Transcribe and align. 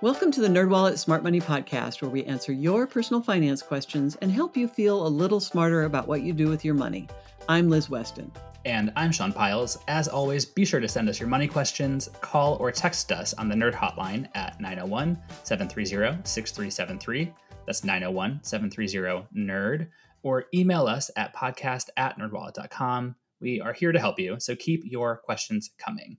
Welcome 0.00 0.30
to 0.30 0.40
the 0.40 0.46
NerdWallet 0.46 0.96
Smart 0.96 1.24
Money 1.24 1.40
Podcast, 1.40 2.02
where 2.02 2.10
we 2.10 2.24
answer 2.24 2.52
your 2.52 2.86
personal 2.86 3.20
finance 3.20 3.62
questions 3.62 4.14
and 4.22 4.30
help 4.30 4.56
you 4.56 4.68
feel 4.68 5.04
a 5.04 5.08
little 5.08 5.40
smarter 5.40 5.82
about 5.82 6.06
what 6.06 6.22
you 6.22 6.32
do 6.32 6.46
with 6.46 6.64
your 6.64 6.76
money. 6.76 7.08
I'm 7.48 7.68
Liz 7.68 7.90
Weston. 7.90 8.30
And 8.64 8.92
I'm 8.94 9.10
Sean 9.10 9.32
Pyles. 9.32 9.76
As 9.88 10.06
always, 10.06 10.44
be 10.44 10.64
sure 10.64 10.78
to 10.78 10.86
send 10.86 11.08
us 11.08 11.18
your 11.18 11.28
money 11.28 11.48
questions, 11.48 12.08
call 12.20 12.54
or 12.60 12.70
text 12.70 13.10
us 13.10 13.34
on 13.34 13.48
the 13.48 13.56
Nerd 13.56 13.74
Hotline 13.74 14.28
at 14.36 14.60
901 14.60 15.18
730 15.42 16.20
6373. 16.22 17.34
That's 17.66 17.82
901 17.82 18.38
730 18.44 19.26
NERD. 19.34 19.88
Or 20.22 20.44
email 20.54 20.86
us 20.86 21.10
at 21.16 21.34
podcast 21.34 21.88
at 21.96 22.16
nerdwallet.com. 22.20 23.16
We 23.40 23.60
are 23.60 23.72
here 23.72 23.90
to 23.90 23.98
help 23.98 24.20
you, 24.20 24.36
so 24.38 24.54
keep 24.54 24.84
your 24.84 25.16
questions 25.16 25.70
coming. 25.76 26.18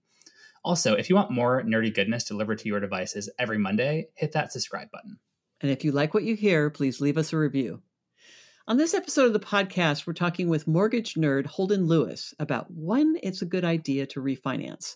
Also, 0.64 0.94
if 0.94 1.10
you 1.10 1.16
want 1.16 1.32
more 1.32 1.64
nerdy 1.64 1.94
goodness 1.94 2.24
delivered 2.24 2.60
to 2.60 2.68
your 2.68 2.80
devices 2.80 3.30
every 3.40 3.58
Monday, 3.58 4.08
hit 4.16 4.34
that 4.34 4.52
subscribe 4.52 4.92
button. 4.92 5.20
And 5.62 5.72
if 5.72 5.84
you 5.84 5.92
like 5.92 6.14
what 6.14 6.24
you 6.24 6.36
hear, 6.36 6.70
please 6.70 7.02
leave 7.02 7.18
us 7.18 7.34
a 7.34 7.38
review. 7.38 7.82
On 8.68 8.78
this 8.78 8.94
episode 8.94 9.26
of 9.26 9.34
the 9.34 9.40
podcast, 9.40 10.06
we're 10.06 10.14
talking 10.14 10.48
with 10.48 10.68
mortgage 10.68 11.16
nerd 11.16 11.48
Holden 11.48 11.88
Lewis 11.88 12.34
about 12.40 12.68
when 12.70 13.18
it's 13.24 13.42
a 13.42 13.48
good 13.48 13.66
idea 13.66 14.06
to 14.08 14.22
refinance. 14.22 14.96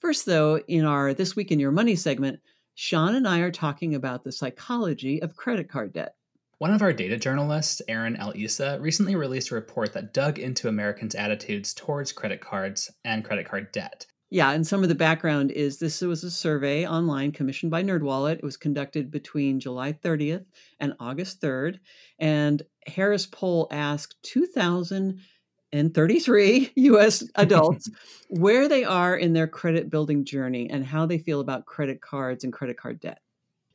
First, 0.00 0.26
though, 0.26 0.58
in 0.66 0.84
our 0.84 1.14
This 1.14 1.36
Week 1.36 1.52
in 1.52 1.60
Your 1.60 1.70
Money 1.70 1.94
segment, 1.94 2.40
Sean 2.74 3.14
and 3.14 3.26
I 3.26 3.40
are 3.40 3.50
talking 3.50 3.94
about 3.94 4.24
the 4.24 4.32
psychology 4.32 5.22
of 5.22 5.36
credit 5.36 5.68
card 5.68 5.92
debt. 5.92 6.14
One 6.58 6.74
of 6.74 6.82
our 6.82 6.92
data 6.92 7.16
journalists, 7.16 7.80
Erin 7.86 8.16
El 8.16 8.32
Issa, 8.34 8.78
recently 8.80 9.14
released 9.14 9.52
a 9.52 9.54
report 9.54 9.92
that 9.92 10.12
dug 10.12 10.40
into 10.40 10.66
Americans' 10.66 11.14
attitudes 11.14 11.72
towards 11.72 12.10
credit 12.10 12.40
cards 12.40 12.90
and 13.04 13.24
credit 13.24 13.48
card 13.48 13.70
debt. 13.70 14.06
Yeah, 14.30 14.50
and 14.50 14.66
some 14.66 14.82
of 14.82 14.90
the 14.90 14.94
background 14.94 15.52
is 15.52 15.78
this 15.78 16.02
was 16.02 16.22
a 16.22 16.30
survey 16.30 16.86
online 16.86 17.32
commissioned 17.32 17.70
by 17.70 17.82
NerdWallet. 17.82 18.34
It 18.36 18.44
was 18.44 18.58
conducted 18.58 19.10
between 19.10 19.58
July 19.58 19.94
30th 19.94 20.44
and 20.80 20.92
August 21.00 21.40
3rd, 21.40 21.78
and 22.18 22.62
Harris 22.86 23.24
Poll 23.24 23.68
asked 23.70 24.22
2,033 24.24 26.72
U.S. 26.76 27.24
adults 27.36 27.88
where 28.28 28.68
they 28.68 28.84
are 28.84 29.16
in 29.16 29.32
their 29.32 29.48
credit 29.48 29.88
building 29.88 30.26
journey 30.26 30.68
and 30.68 30.84
how 30.84 31.06
they 31.06 31.18
feel 31.18 31.40
about 31.40 31.64
credit 31.64 32.02
cards 32.02 32.44
and 32.44 32.52
credit 32.52 32.76
card 32.76 33.00
debt. 33.00 33.22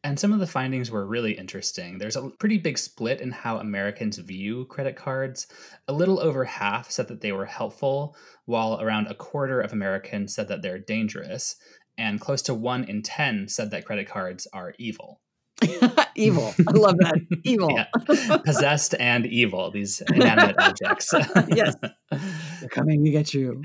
And 0.03 0.19
some 0.19 0.33
of 0.33 0.39
the 0.39 0.47
findings 0.47 0.91
were 0.91 1.05
really 1.05 1.31
interesting. 1.31 1.97
There's 1.97 2.17
a 2.17 2.29
pretty 2.29 2.57
big 2.57 2.77
split 2.77 3.21
in 3.21 3.31
how 3.31 3.57
Americans 3.57 4.17
view 4.17 4.65
credit 4.65 4.97
cards. 4.97 5.47
A 5.87 5.93
little 5.93 6.19
over 6.19 6.43
half 6.43 6.91
said 6.91 7.07
that 7.07 7.21
they 7.21 7.31
were 7.31 7.45
helpful, 7.45 8.15
while 8.45 8.81
around 8.81 9.07
a 9.07 9.15
quarter 9.15 9.61
of 9.61 9.71
Americans 9.71 10.35
said 10.35 10.49
that 10.49 10.61
they're 10.61 10.79
dangerous. 10.79 11.55
And 11.97 12.19
close 12.19 12.41
to 12.43 12.53
one 12.53 12.83
in 12.83 13.01
10 13.01 13.47
said 13.47 13.71
that 13.71 13.85
credit 13.85 14.07
cards 14.07 14.45
are 14.51 14.73
evil. 14.77 15.21
evil. 16.15 16.53
I 16.67 16.71
love 16.71 16.97
that. 16.97 17.19
Evil. 17.43 17.71
Yeah. 17.71 18.37
Possessed 18.43 18.95
and 18.99 19.25
evil, 19.25 19.71
these 19.71 20.01
inanimate 20.13 20.55
objects. 20.59 21.13
yes. 21.47 21.75
They're 22.11 22.69
coming 22.69 23.03
to 23.05 23.11
get 23.11 23.33
you. 23.33 23.61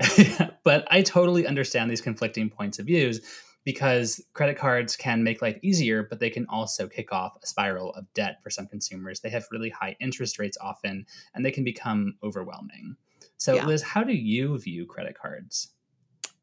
but 0.63 0.87
I 0.89 1.01
totally 1.01 1.45
understand 1.47 1.89
these 1.91 1.99
conflicting 1.99 2.49
points 2.49 2.79
of 2.79 2.85
views 2.85 3.21
because 3.69 4.19
credit 4.33 4.57
cards 4.57 4.95
can 4.95 5.23
make 5.23 5.43
life 5.43 5.59
easier, 5.61 6.01
but 6.01 6.19
they 6.19 6.31
can 6.31 6.47
also 6.49 6.87
kick 6.87 7.13
off 7.13 7.37
a 7.43 7.45
spiral 7.45 7.93
of 7.93 8.11
debt 8.15 8.41
for 8.41 8.49
some 8.49 8.65
consumers. 8.65 9.19
They 9.19 9.29
have 9.29 9.45
really 9.51 9.69
high 9.69 9.95
interest 9.99 10.39
rates 10.39 10.57
often, 10.59 11.05
and 11.35 11.45
they 11.45 11.51
can 11.51 11.63
become 11.63 12.15
overwhelming. 12.23 12.95
So, 13.37 13.53
yeah. 13.53 13.67
Liz, 13.67 13.83
how 13.83 14.03
do 14.03 14.13
you 14.13 14.57
view 14.57 14.87
credit 14.87 15.15
cards? 15.15 15.69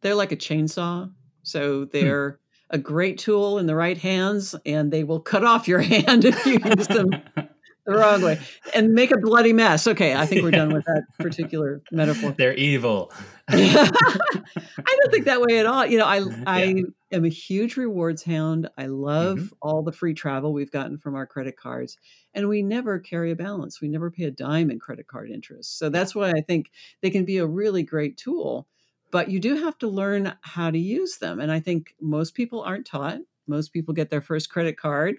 They're 0.02 0.14
like 0.14 0.30
a 0.30 0.36
chainsaw. 0.36 1.12
So 1.42 1.80
hmm. 1.80 1.88
they're 1.90 2.30
hmm. 2.30 2.36
a 2.76 2.78
great 2.78 3.18
tool 3.18 3.58
in 3.58 3.66
the 3.66 3.74
right 3.74 3.98
hands, 3.98 4.54
and 4.64 4.92
they 4.92 5.02
will 5.02 5.18
cut 5.18 5.42
off 5.42 5.66
your 5.66 5.80
hand 5.94 6.24
if 6.24 6.46
you 6.46 6.60
use 6.64 6.86
them 6.86 7.10
the 7.86 7.94
wrong 7.94 8.22
way 8.22 8.38
and 8.74 8.92
make 8.92 9.10
a 9.10 9.18
bloody 9.18 9.52
mess. 9.52 9.86
Okay, 9.86 10.14
I 10.14 10.26
think 10.26 10.42
we're 10.42 10.50
done 10.50 10.72
with 10.72 10.84
that 10.84 11.04
particular 11.18 11.82
metaphor. 11.90 12.34
They're 12.36 12.54
evil. 12.54 13.12
I 13.48 13.54
don't 13.54 15.10
think 15.12 15.24
that 15.26 15.40
way 15.40 15.58
at 15.58 15.66
all. 15.66 15.86
You 15.86 15.98
know, 15.98 16.04
I 16.04 16.22
I 16.46 16.64
yeah. 16.64 16.82
am 17.12 17.24
a 17.24 17.28
huge 17.28 17.76
rewards 17.76 18.24
hound. 18.24 18.68
I 18.76 18.86
love 18.86 19.38
mm-hmm. 19.38 19.54
all 19.62 19.82
the 19.82 19.92
free 19.92 20.14
travel 20.14 20.52
we've 20.52 20.70
gotten 20.70 20.98
from 20.98 21.14
our 21.14 21.26
credit 21.26 21.56
cards, 21.56 21.96
and 22.34 22.48
we 22.48 22.62
never 22.62 22.98
carry 22.98 23.30
a 23.30 23.36
balance. 23.36 23.80
We 23.80 23.88
never 23.88 24.10
pay 24.10 24.24
a 24.24 24.30
dime 24.30 24.70
in 24.70 24.78
credit 24.78 25.06
card 25.06 25.30
interest. 25.30 25.78
So 25.78 25.88
that's 25.88 26.14
why 26.14 26.30
I 26.30 26.40
think 26.40 26.70
they 27.02 27.10
can 27.10 27.24
be 27.24 27.38
a 27.38 27.46
really 27.46 27.82
great 27.82 28.16
tool. 28.16 28.66
But 29.12 29.30
you 29.30 29.38
do 29.38 29.56
have 29.56 29.78
to 29.78 29.88
learn 29.88 30.34
how 30.40 30.70
to 30.70 30.78
use 30.78 31.18
them, 31.18 31.38
and 31.38 31.52
I 31.52 31.60
think 31.60 31.94
most 32.00 32.34
people 32.34 32.62
aren't 32.62 32.86
taught. 32.86 33.20
Most 33.46 33.72
people 33.72 33.94
get 33.94 34.10
their 34.10 34.20
first 34.20 34.50
credit 34.50 34.76
card 34.76 35.18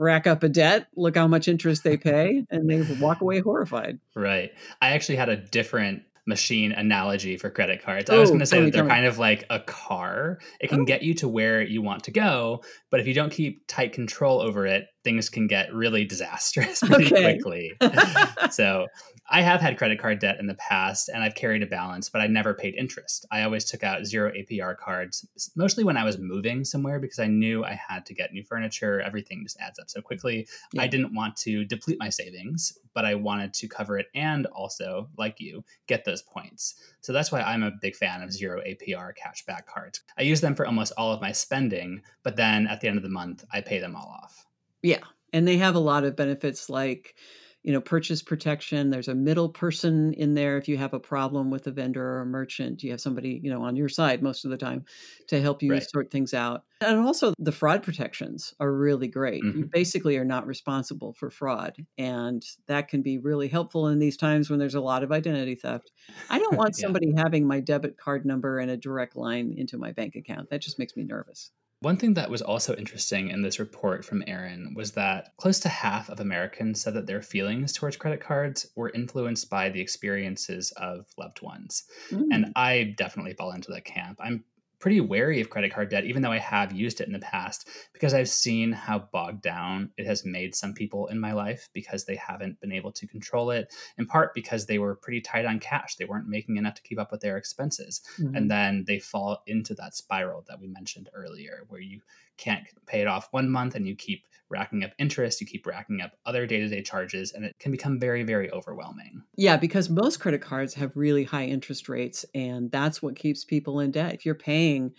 rack 0.00 0.26
up 0.26 0.42
a 0.42 0.48
debt, 0.48 0.88
look 0.96 1.16
how 1.16 1.28
much 1.28 1.46
interest 1.46 1.84
they 1.84 1.96
pay, 1.96 2.44
and 2.50 2.68
they 2.68 2.82
walk 2.98 3.20
away 3.20 3.40
horrified. 3.40 4.00
Right. 4.16 4.50
I 4.80 4.90
actually 4.90 5.16
had 5.16 5.28
a 5.28 5.36
different 5.36 6.02
machine 6.26 6.72
analogy 6.72 7.36
for 7.36 7.50
credit 7.50 7.82
cards. 7.82 8.08
I 8.08 8.16
was 8.16 8.30
oh, 8.30 8.32
going 8.32 8.40
to 8.40 8.46
say 8.46 8.62
that 8.64 8.72
they're 8.72 8.86
kind 8.86 9.06
of 9.06 9.18
like 9.18 9.44
a 9.50 9.60
car. 9.60 10.38
It 10.60 10.68
can 10.68 10.80
oh. 10.80 10.84
get 10.84 11.02
you 11.02 11.14
to 11.14 11.28
where 11.28 11.60
you 11.62 11.82
want 11.82 12.04
to 12.04 12.10
go, 12.10 12.62
but 12.90 13.00
if 13.00 13.06
you 13.06 13.14
don't 13.14 13.32
keep 13.32 13.66
tight 13.66 13.92
control 13.92 14.40
over 14.40 14.66
it, 14.66 14.86
things 15.02 15.28
can 15.28 15.46
get 15.46 15.72
really 15.72 16.04
disastrous 16.04 16.82
really 16.88 17.06
okay. 17.06 17.38
quickly. 17.38 17.72
so 18.50 18.86
I 19.28 19.42
have 19.42 19.60
had 19.60 19.78
credit 19.78 19.98
card 19.98 20.18
debt 20.18 20.38
in 20.40 20.46
the 20.46 20.54
past 20.54 21.08
and 21.08 21.22
I've 21.22 21.34
carried 21.34 21.62
a 21.62 21.66
balance, 21.66 22.10
but 22.10 22.20
I 22.20 22.26
never 22.26 22.52
paid 22.52 22.74
interest. 22.74 23.26
I 23.30 23.42
always 23.42 23.64
took 23.64 23.84
out 23.84 24.04
zero 24.04 24.32
APR 24.32 24.76
cards, 24.76 25.26
mostly 25.56 25.84
when 25.84 25.96
I 25.96 26.04
was 26.04 26.18
moving 26.18 26.64
somewhere 26.64 26.98
because 26.98 27.18
I 27.18 27.26
knew 27.28 27.64
I 27.64 27.78
had 27.88 28.04
to 28.06 28.14
get 28.14 28.32
new 28.32 28.42
furniture. 28.42 29.00
Everything 29.00 29.42
just 29.44 29.58
adds 29.60 29.78
up 29.78 29.88
so 29.88 30.00
quickly. 30.02 30.46
Yeah. 30.72 30.82
I 30.82 30.86
didn't 30.86 31.14
want 31.14 31.36
to 31.38 31.64
deplete 31.64 31.98
my 32.00 32.08
savings, 32.08 32.76
but 32.92 33.04
I 33.04 33.14
wanted 33.14 33.54
to 33.54 33.68
cover 33.68 33.98
it 33.98 34.06
and 34.14 34.46
also, 34.46 35.08
like 35.16 35.40
you, 35.40 35.64
get 35.86 36.04
those 36.04 36.22
points. 36.22 36.74
So 37.00 37.12
that's 37.12 37.30
why 37.30 37.40
I'm 37.40 37.62
a 37.62 37.72
big 37.80 37.94
fan 37.96 38.22
of 38.22 38.32
zero 38.32 38.60
APR 38.66 39.12
cashback 39.14 39.66
cards. 39.66 40.00
I 40.18 40.22
use 40.22 40.40
them 40.40 40.54
for 40.54 40.66
almost 40.66 40.92
all 40.96 41.12
of 41.12 41.20
my 41.20 41.32
spending, 41.32 42.02
but 42.22 42.36
then 42.36 42.66
at 42.66 42.80
the 42.80 42.88
end 42.88 42.96
of 42.96 43.02
the 43.02 43.08
month, 43.08 43.44
I 43.52 43.60
pay 43.60 43.78
them 43.78 43.96
all 43.96 44.18
off. 44.22 44.46
Yeah. 44.82 45.00
And 45.32 45.46
they 45.46 45.58
have 45.58 45.74
a 45.74 45.80
lot 45.80 46.04
of 46.04 46.16
benefits 46.16 46.68
like 46.68 47.14
you 47.62 47.72
know 47.72 47.80
purchase 47.80 48.22
protection 48.22 48.90
there's 48.90 49.08
a 49.08 49.14
middle 49.14 49.48
person 49.48 50.14
in 50.14 50.34
there 50.34 50.56
if 50.56 50.68
you 50.68 50.78
have 50.78 50.94
a 50.94 51.00
problem 51.00 51.50
with 51.50 51.66
a 51.66 51.70
vendor 51.70 52.02
or 52.02 52.20
a 52.20 52.26
merchant 52.26 52.82
you 52.82 52.90
have 52.90 53.00
somebody 53.00 53.40
you 53.42 53.50
know 53.50 53.62
on 53.62 53.76
your 53.76 53.88
side 53.88 54.22
most 54.22 54.44
of 54.44 54.50
the 54.50 54.56
time 54.56 54.84
to 55.28 55.40
help 55.40 55.62
you 55.62 55.72
right. 55.72 55.90
sort 55.90 56.10
things 56.10 56.32
out 56.32 56.64
and 56.80 56.98
also 56.98 57.34
the 57.38 57.52
fraud 57.52 57.82
protections 57.82 58.54
are 58.60 58.72
really 58.72 59.08
great 59.08 59.42
mm-hmm. 59.42 59.58
you 59.58 59.64
basically 59.66 60.16
are 60.16 60.24
not 60.24 60.46
responsible 60.46 61.12
for 61.12 61.30
fraud 61.30 61.74
and 61.98 62.44
that 62.66 62.88
can 62.88 63.02
be 63.02 63.18
really 63.18 63.48
helpful 63.48 63.88
in 63.88 63.98
these 63.98 64.16
times 64.16 64.48
when 64.48 64.58
there's 64.58 64.74
a 64.74 64.80
lot 64.80 65.02
of 65.02 65.12
identity 65.12 65.54
theft 65.54 65.92
i 66.30 66.38
don't 66.38 66.56
want 66.56 66.74
yeah. 66.78 66.82
somebody 66.82 67.12
having 67.16 67.46
my 67.46 67.60
debit 67.60 67.98
card 67.98 68.24
number 68.24 68.58
and 68.58 68.70
a 68.70 68.76
direct 68.76 69.16
line 69.16 69.54
into 69.56 69.76
my 69.76 69.92
bank 69.92 70.16
account 70.16 70.48
that 70.48 70.62
just 70.62 70.78
makes 70.78 70.96
me 70.96 71.04
nervous 71.04 71.50
one 71.80 71.96
thing 71.96 72.14
that 72.14 72.30
was 72.30 72.42
also 72.42 72.74
interesting 72.76 73.30
in 73.30 73.40
this 73.40 73.58
report 73.58 74.04
from 74.04 74.22
Erin 74.26 74.74
was 74.74 74.92
that 74.92 75.32
close 75.38 75.58
to 75.60 75.70
half 75.70 76.10
of 76.10 76.20
Americans 76.20 76.82
said 76.82 76.92
that 76.94 77.06
their 77.06 77.22
feelings 77.22 77.72
towards 77.72 77.96
credit 77.96 78.20
cards 78.20 78.66
were 78.76 78.90
influenced 78.90 79.48
by 79.48 79.70
the 79.70 79.80
experiences 79.80 80.72
of 80.76 81.06
loved 81.16 81.40
ones. 81.40 81.84
Mm. 82.10 82.26
And 82.30 82.52
I 82.54 82.94
definitely 82.98 83.32
fall 83.32 83.52
into 83.52 83.72
that 83.72 83.86
camp. 83.86 84.18
I'm 84.22 84.44
pretty 84.80 85.00
wary 85.00 85.40
of 85.40 85.50
credit 85.50 85.72
card 85.72 85.90
debt, 85.90 86.06
even 86.06 86.22
though 86.22 86.32
I 86.32 86.38
have 86.38 86.72
used 86.72 87.00
it 87.00 87.06
in 87.06 87.12
the 87.12 87.18
past, 87.18 87.68
because 87.92 88.14
I've 88.14 88.28
seen 88.28 88.72
how 88.72 88.98
bogged 89.12 89.42
down 89.42 89.90
it 89.98 90.06
has 90.06 90.24
made 90.24 90.54
some 90.54 90.72
people 90.72 91.06
in 91.08 91.20
my 91.20 91.32
life 91.32 91.68
because 91.74 92.06
they 92.06 92.16
haven't 92.16 92.60
been 92.60 92.72
able 92.72 92.90
to 92.92 93.06
control 93.06 93.50
it, 93.50 93.72
in 93.98 94.06
part 94.06 94.34
because 94.34 94.66
they 94.66 94.78
were 94.78 94.96
pretty 94.96 95.20
tight 95.20 95.44
on 95.44 95.60
cash. 95.60 95.96
They 95.96 96.06
weren't 96.06 96.28
making 96.28 96.56
enough 96.56 96.74
to 96.74 96.82
keep 96.82 96.98
up 96.98 97.12
with 97.12 97.20
their 97.20 97.36
expenses. 97.36 98.00
Mm-hmm. 98.18 98.34
And 98.34 98.50
then 98.50 98.84
they 98.86 98.98
fall 98.98 99.42
into 99.46 99.74
that 99.74 99.94
spiral 99.94 100.44
that 100.48 100.60
we 100.60 100.66
mentioned 100.66 101.10
earlier, 101.12 101.64
where 101.68 101.80
you 101.80 102.00
can't 102.40 102.64
pay 102.86 103.00
it 103.00 103.06
off 103.06 103.28
one 103.30 103.48
month 103.50 103.74
and 103.74 103.86
you 103.86 103.94
keep 103.94 104.24
racking 104.48 104.82
up 104.82 104.90
interest, 104.98 105.40
you 105.40 105.46
keep 105.46 105.66
racking 105.66 106.00
up 106.00 106.12
other 106.26 106.46
day 106.46 106.58
to 106.60 106.68
day 106.68 106.82
charges, 106.82 107.32
and 107.32 107.44
it 107.44 107.56
can 107.58 107.70
become 107.70 108.00
very, 108.00 108.24
very 108.24 108.50
overwhelming. 108.50 109.22
Yeah, 109.36 109.56
because 109.56 109.88
most 109.88 110.18
credit 110.18 110.42
cards 110.42 110.74
have 110.74 110.96
really 110.96 111.24
high 111.24 111.46
interest 111.46 111.88
rates, 111.88 112.26
and 112.34 112.70
that's 112.70 113.00
what 113.00 113.16
keeps 113.16 113.44
people 113.44 113.80
in 113.80 113.92
debt. 113.92 114.14
If 114.14 114.26
you're 114.26 114.34
paying 114.34 114.92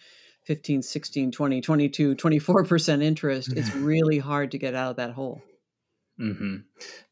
15, 0.46 0.82
16, 0.82 1.32
20, 1.32 1.62
22, 1.62 2.16
24% 2.16 3.04
interest, 3.04 3.54
it's 3.54 3.76
really 3.76 4.20
hard 4.20 4.52
to 4.52 4.58
get 4.58 4.74
out 4.74 4.92
of 4.92 4.96
that 4.96 5.12
hole. 5.12 5.42
Mm-hmm. 6.20 6.58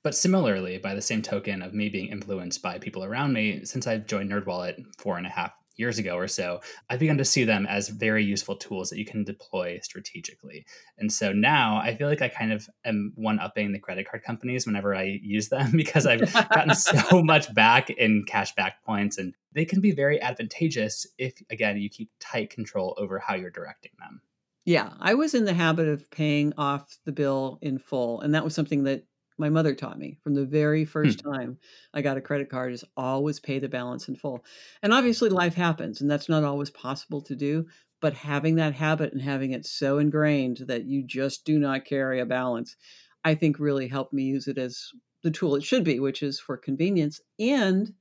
But 0.03 0.15
similarly, 0.15 0.77
by 0.77 0.95
the 0.95 1.01
same 1.01 1.21
token 1.21 1.61
of 1.61 1.73
me 1.73 1.89
being 1.89 2.07
influenced 2.07 2.61
by 2.61 2.79
people 2.79 3.03
around 3.03 3.33
me, 3.33 3.65
since 3.65 3.87
I've 3.87 4.07
joined 4.07 4.31
NerdWallet 4.31 4.83
four 4.97 5.17
and 5.17 5.25
a 5.25 5.29
half 5.29 5.51
years 5.79 5.97
ago 5.97 6.15
or 6.15 6.27
so, 6.27 6.59
I've 6.89 6.99
begun 6.99 7.17
to 7.17 7.25
see 7.25 7.43
them 7.43 7.65
as 7.65 7.89
very 7.89 8.23
useful 8.23 8.55
tools 8.55 8.89
that 8.89 8.99
you 8.99 9.05
can 9.05 9.23
deploy 9.23 9.79
strategically. 9.81 10.65
And 10.97 11.11
so 11.11 11.31
now 11.31 11.77
I 11.77 11.95
feel 11.95 12.07
like 12.07 12.21
I 12.21 12.27
kind 12.27 12.51
of 12.51 12.69
am 12.85 13.13
one 13.15 13.39
upping 13.39 13.71
the 13.71 13.79
credit 13.79 14.09
card 14.09 14.23
companies 14.23 14.65
whenever 14.65 14.93
I 14.93 15.19
use 15.23 15.49
them 15.49 15.71
because 15.75 16.05
I've 16.05 16.31
gotten 16.33 16.75
so 16.75 17.23
much 17.23 17.53
back 17.53 17.89
in 17.89 18.25
cashback 18.25 18.73
points 18.85 19.17
and 19.17 19.33
they 19.53 19.65
can 19.65 19.81
be 19.81 19.91
very 19.91 20.21
advantageous 20.21 21.07
if, 21.17 21.33
again, 21.49 21.77
you 21.77 21.89
keep 21.89 22.11
tight 22.19 22.49
control 22.49 22.93
over 22.97 23.17
how 23.17 23.35
you're 23.35 23.49
directing 23.49 23.91
them. 23.99 24.21
Yeah, 24.65 24.91
I 24.99 25.15
was 25.15 25.33
in 25.33 25.45
the 25.45 25.53
habit 25.53 25.87
of 25.87 26.11
paying 26.11 26.53
off 26.55 26.99
the 27.05 27.11
bill 27.11 27.57
in 27.61 27.79
full, 27.79 28.21
and 28.21 28.35
that 28.35 28.43
was 28.43 28.53
something 28.53 28.83
that 28.83 29.05
my 29.39 29.49
mother 29.49 29.73
taught 29.75 29.97
me 29.99 30.17
from 30.23 30.35
the 30.35 30.45
very 30.45 30.85
Hmm. 31.03 31.13
first 31.13 31.21
time 31.33 31.57
I 31.93 32.01
got 32.01 32.17
a 32.17 32.21
credit 32.21 32.49
card 32.49 32.73
is 32.73 32.85
always 32.97 33.39
pay 33.39 33.59
the 33.59 33.69
balance 33.69 34.07
in 34.09 34.15
full. 34.15 34.45
And 34.83 34.93
obviously 34.93 35.29
life 35.29 35.53
happens 35.55 36.01
and 36.01 36.09
that's 36.11 36.29
not 36.29 36.43
always 36.43 36.69
possible 36.69 37.21
to 37.23 37.35
do, 37.35 37.67
but 38.01 38.13
having 38.13 38.55
that 38.55 38.73
habit 38.75 39.13
and 39.13 39.21
having 39.21 39.51
it 39.51 39.65
so 39.65 39.97
ingrained 39.99 40.57
that 40.67 40.85
you 40.85 41.03
just 41.03 41.45
do 41.45 41.57
not 41.59 41.85
carry 41.85 42.19
a 42.19 42.25
balance, 42.25 42.75
I 43.23 43.35
think 43.35 43.59
really 43.59 43.87
helped 43.87 44.13
me 44.13 44.23
use 44.23 44.47
it 44.47 44.57
as 44.57 44.91
the 45.23 45.31
tool 45.31 45.55
it 45.55 45.63
should 45.63 45.83
be, 45.83 45.99
which 45.99 46.23
is 46.23 46.39
for 46.39 46.57
convenience 46.57 47.19
and 47.39 47.93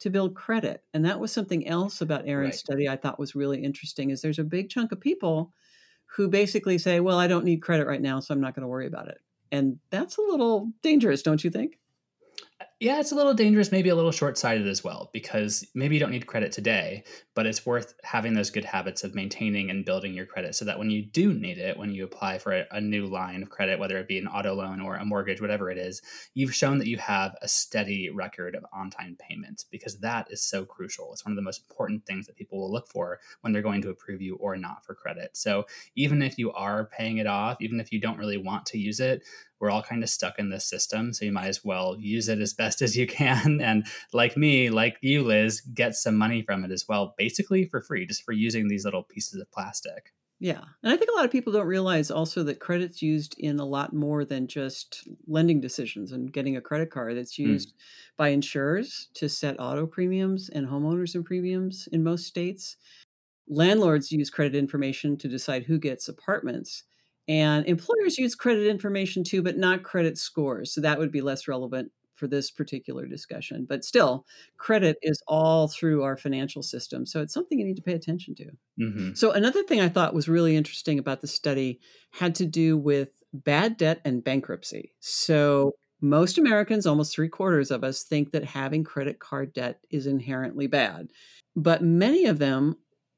to 0.00 0.10
build 0.10 0.34
credit. 0.34 0.84
And 0.92 1.04
that 1.04 1.20
was 1.20 1.32
something 1.32 1.66
else 1.66 2.00
about 2.00 2.26
Erin's 2.26 2.56
Right. 2.56 2.60
study 2.60 2.88
I 2.88 2.96
thought 2.96 3.18
was 3.18 3.34
really 3.34 3.62
interesting 3.62 4.10
is 4.10 4.22
there's 4.22 4.38
a 4.38 4.44
big 4.44 4.68
chunk 4.68 4.92
of 4.92 5.00
people 5.00 5.52
who 6.16 6.28
basically 6.28 6.78
say, 6.78 7.00
"Well, 7.00 7.18
I 7.18 7.26
don't 7.28 7.44
need 7.44 7.62
credit 7.62 7.86
right 7.88 8.02
now, 8.02 8.20
so 8.20 8.34
I'm 8.34 8.40
not 8.40 8.54
going 8.54 8.62
to 8.62 8.68
worry 8.68 8.86
about 8.86 9.08
it." 9.08 9.18
And 9.52 9.78
that's 9.90 10.18
a 10.18 10.22
little 10.22 10.72
dangerous, 10.82 11.22
don't 11.22 11.42
you 11.44 11.50
think? 11.50 11.78
Uh, 12.60 12.64
Yeah, 12.80 12.98
it's 12.98 13.12
a 13.12 13.14
little 13.14 13.34
dangerous, 13.34 13.70
maybe 13.70 13.88
a 13.88 13.94
little 13.94 14.10
short 14.10 14.36
sighted 14.36 14.66
as 14.66 14.82
well, 14.82 15.08
because 15.12 15.64
maybe 15.74 15.94
you 15.94 16.00
don't 16.00 16.10
need 16.10 16.26
credit 16.26 16.50
today, 16.50 17.04
but 17.34 17.46
it's 17.46 17.64
worth 17.64 17.94
having 18.02 18.34
those 18.34 18.50
good 18.50 18.64
habits 18.64 19.04
of 19.04 19.14
maintaining 19.14 19.70
and 19.70 19.84
building 19.84 20.12
your 20.12 20.26
credit 20.26 20.56
so 20.56 20.64
that 20.64 20.78
when 20.78 20.90
you 20.90 21.00
do 21.00 21.32
need 21.32 21.56
it, 21.56 21.78
when 21.78 21.94
you 21.94 22.04
apply 22.04 22.38
for 22.38 22.52
a, 22.52 22.66
a 22.72 22.80
new 22.80 23.06
line 23.06 23.44
of 23.44 23.48
credit, 23.48 23.78
whether 23.78 23.96
it 23.98 24.08
be 24.08 24.18
an 24.18 24.26
auto 24.26 24.54
loan 24.54 24.80
or 24.80 24.96
a 24.96 25.04
mortgage, 25.04 25.40
whatever 25.40 25.70
it 25.70 25.78
is, 25.78 26.02
you've 26.34 26.54
shown 26.54 26.78
that 26.78 26.88
you 26.88 26.98
have 26.98 27.36
a 27.42 27.48
steady 27.48 28.10
record 28.10 28.56
of 28.56 28.66
on 28.72 28.90
time 28.90 29.16
payments 29.20 29.62
because 29.62 29.98
that 30.00 30.26
is 30.30 30.42
so 30.42 30.64
crucial. 30.64 31.12
It's 31.12 31.24
one 31.24 31.32
of 31.32 31.36
the 31.36 31.42
most 31.42 31.62
important 31.70 32.04
things 32.04 32.26
that 32.26 32.36
people 32.36 32.58
will 32.58 32.72
look 32.72 32.88
for 32.88 33.20
when 33.42 33.52
they're 33.52 33.62
going 33.62 33.82
to 33.82 33.90
approve 33.90 34.20
you 34.20 34.34
or 34.34 34.56
not 34.56 34.84
for 34.84 34.96
credit. 34.96 35.36
So 35.36 35.64
even 35.94 36.22
if 36.22 36.38
you 36.38 36.52
are 36.52 36.86
paying 36.86 37.18
it 37.18 37.28
off, 37.28 37.58
even 37.60 37.78
if 37.78 37.92
you 37.92 38.00
don't 38.00 38.18
really 38.18 38.36
want 38.36 38.66
to 38.66 38.78
use 38.78 38.98
it, 38.98 39.22
we're 39.60 39.70
all 39.70 39.82
kind 39.82 40.02
of 40.02 40.10
stuck 40.10 40.38
in 40.38 40.50
this 40.50 40.66
system. 40.66 41.12
So 41.14 41.24
you 41.24 41.32
might 41.32 41.46
as 41.46 41.64
well 41.64 41.96
use 41.98 42.28
it 42.28 42.40
as 42.40 42.52
best 42.52 42.63
as 42.82 42.96
you 42.96 43.06
can. 43.06 43.60
And 43.64 43.86
like 44.12 44.36
me, 44.36 44.70
like 44.70 44.98
you, 45.02 45.22
Liz, 45.24 45.60
get 45.60 45.94
some 45.94 46.16
money 46.16 46.42
from 46.42 46.64
it 46.64 46.70
as 46.70 46.86
well, 46.88 47.14
basically 47.18 47.66
for 47.66 47.80
free, 47.82 48.06
just 48.06 48.22
for 48.24 48.32
using 48.32 48.68
these 48.68 48.84
little 48.84 49.02
pieces 49.04 49.40
of 49.40 49.50
plastic. 49.50 50.12
Yeah. 50.40 50.64
And 50.82 50.92
I 50.92 50.96
think 50.96 51.10
a 51.10 51.14
lot 51.14 51.24
of 51.24 51.30
people 51.30 51.52
don't 51.52 51.66
realize 51.66 52.10
also 52.10 52.42
that 52.42 52.58
credit's 52.60 53.00
used 53.00 53.38
in 53.38 53.58
a 53.60 53.64
lot 53.64 53.94
more 53.94 54.24
than 54.24 54.46
just 54.46 55.08
lending 55.26 55.60
decisions 55.60 56.12
and 56.12 56.32
getting 56.32 56.56
a 56.56 56.60
credit 56.60 56.90
card. 56.90 57.16
It's 57.16 57.38
Mm. 57.44 57.58
used 57.58 57.72
by 58.16 58.28
insurers 58.28 59.08
to 59.14 59.28
set 59.28 59.58
auto 59.60 59.86
premiums 59.86 60.48
and 60.50 60.66
homeowners 60.66 61.14
and 61.14 61.24
premiums 61.24 61.88
in 61.92 62.02
most 62.02 62.26
states. 62.26 62.76
Landlords 63.48 64.12
use 64.12 64.30
credit 64.30 64.54
information 64.56 65.16
to 65.18 65.28
decide 65.28 65.64
who 65.64 65.78
gets 65.78 66.08
apartments. 66.08 66.84
And 67.28 67.66
employers 67.66 68.18
use 68.18 68.34
credit 68.34 68.66
information 68.68 69.24
too, 69.24 69.42
but 69.42 69.58
not 69.58 69.82
credit 69.84 70.18
scores. 70.18 70.72
So 70.74 70.80
that 70.82 70.98
would 70.98 71.12
be 71.12 71.22
less 71.22 71.48
relevant 71.48 71.92
for 72.14 72.26
this 72.26 72.50
particular 72.50 73.06
discussion. 73.06 73.66
But 73.68 73.84
still, 73.84 74.26
credit 74.56 74.98
is 75.02 75.22
all 75.26 75.68
through 75.68 76.02
our 76.02 76.16
financial 76.16 76.62
system. 76.62 77.06
So 77.06 77.20
it's 77.20 77.34
something 77.34 77.58
you 77.58 77.64
need 77.66 77.76
to 77.76 77.82
pay 77.82 77.94
attention 77.94 78.34
to. 78.36 78.50
hmm 78.78 79.12
So, 79.14 79.30
another 79.30 79.62
thing 79.62 79.80
I 79.80 79.88
thought 79.88 80.14
was 80.14 80.28
really 80.28 80.56
interesting 80.56 80.98
about 80.98 81.20
the 81.20 81.26
study 81.28 81.80
had 82.12 82.34
to 82.36 82.46
do 82.46 82.76
with 82.76 83.22
bad 83.32 83.76
debt 83.76 84.00
and 84.04 84.22
bankruptcy. 84.24 84.94
So, 85.00 85.72
most 86.00 86.36
Americans, 86.38 86.86
almost 86.86 87.14
three 87.14 87.28
quarters 87.28 87.70
of 87.70 87.84
us, 87.84 88.02
think 88.02 88.32
that 88.32 88.44
having 88.44 88.84
credit 88.84 89.20
card 89.20 89.52
debt 89.52 89.80
is 89.90 90.06
inherently 90.06 90.66
bad. 90.66 91.08
But 91.56 91.82
many 91.82 92.26
of 92.26 92.38
them 92.38 92.76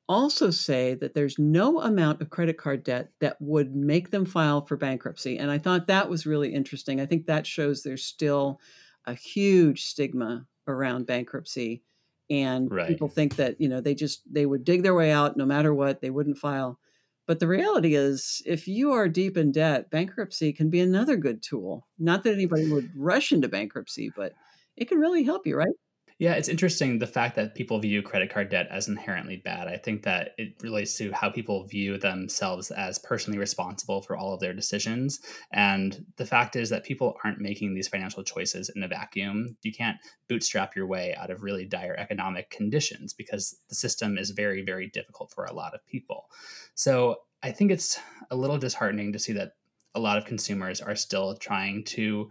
also 0.08 0.50
say 0.50 0.94
that 0.94 1.14
there's 1.14 1.38
no 1.38 1.81
amount 1.81 2.22
of 2.22 2.31
credit 2.31 2.56
card 2.58 2.84
debt 2.84 3.10
that 3.20 3.37
would 3.40 3.75
make 3.75 4.10
them 4.10 4.25
file 4.25 4.64
for 4.64 4.76
bankruptcy. 4.76 5.37
And 5.37 5.50
I 5.50 5.58
thought 5.58 5.88
that 5.88 6.08
was 6.08 6.26
really 6.26 6.52
interesting. 6.54 7.00
I 7.00 7.06
think 7.06 7.26
that 7.26 7.46
shows 7.46 7.82
there's 7.82 8.04
still 8.04 8.60
a 9.06 9.14
huge 9.14 9.85
stigma 9.85 10.47
around 10.69 11.06
bankruptcy 11.06 11.85
and 12.31 12.70
Right. 12.70 12.87
people 12.87 13.08
think 13.08 13.37
that 13.37 13.61
you 13.61 13.69
know 13.69 13.81
they 13.81 13.94
just 13.94 14.23
they 14.32 14.47
would 14.47 14.64
dig 14.64 14.82
their 14.82 14.94
way 14.94 15.12
out 15.12 15.37
no 15.37 15.47
matter 15.47 15.73
what 15.75 16.00
they 16.00 16.11
wouldn't 16.11 16.38
file. 16.38 16.81
But 17.26 17.41
the 17.41 17.49
reality 17.49 17.94
is 17.94 18.43
if 18.47 18.69
you 18.69 18.93
are 18.93 19.08
deep 19.08 19.37
in 19.37 19.53
debt 19.53 19.91
bankruptcy 19.91 20.53
can 20.53 20.70
be 20.70 20.81
another 20.81 21.17
good 21.17 21.43
tool. 21.43 21.88
Not 21.99 22.25
that 22.25 22.35
anybody 22.35 22.67
would 22.67 22.91
rush 22.94 23.32
into 23.32 23.49
bankruptcy 23.49 24.11
but 24.11 24.35
it 24.76 24.87
can 24.88 24.99
really 24.99 25.23
help 25.25 25.47
you 25.47 25.56
right 25.56 25.69
Yeah, 26.18 26.32
it's 26.32 26.48
interesting 26.48 26.98
the 26.98 27.06
fact 27.06 27.36
that 27.36 27.54
people 27.54 27.78
view 27.78 28.00
credit 28.00 28.32
card 28.32 28.48
debt 28.48 28.68
as 28.70 28.88
inherently 28.88 29.36
bad. 29.36 29.68
I 29.68 29.76
think 29.76 30.02
that 30.04 30.30
it 30.38 30.54
relates 30.62 30.96
to 30.96 31.12
how 31.12 31.28
people 31.28 31.66
view 31.66 31.98
themselves 31.98 32.70
as 32.70 32.98
personally 32.98 33.38
responsible 33.38 34.00
for 34.00 34.16
all 34.16 34.32
of 34.32 34.40
their 34.40 34.54
decisions. 34.54 35.20
And 35.52 36.06
the 36.16 36.24
fact 36.24 36.56
is 36.56 36.70
that 36.70 36.84
people 36.84 37.18
aren't 37.22 37.40
making 37.40 37.74
these 37.74 37.88
financial 37.88 38.22
choices 38.22 38.70
in 38.74 38.82
a 38.82 38.88
vacuum. 38.88 39.58
You 39.62 39.72
can't 39.72 39.98
bootstrap 40.26 40.74
your 40.74 40.86
way 40.86 41.14
out 41.14 41.30
of 41.30 41.42
really 41.42 41.66
dire 41.66 41.94
economic 41.98 42.48
conditions 42.48 43.12
because 43.12 43.60
the 43.69 43.74
system 43.74 44.16
is 44.16 44.30
very, 44.30 44.62
very 44.62 44.88
difficult 44.88 45.32
for 45.34 45.44
a 45.44 45.52
lot 45.52 45.74
of 45.74 45.84
people. 45.86 46.30
So 46.74 47.16
I 47.42 47.52
think 47.52 47.70
it's 47.70 48.00
a 48.30 48.36
little 48.36 48.56
disheartening 48.56 49.12
to 49.12 49.19
see 49.19 49.34
that 49.34 49.52
a 49.94 50.00
lot 50.00 50.16
of 50.16 50.24
consumers 50.24 50.80
are 50.80 50.96
still 50.96 51.36
trying 51.36 51.84
to 51.84 52.30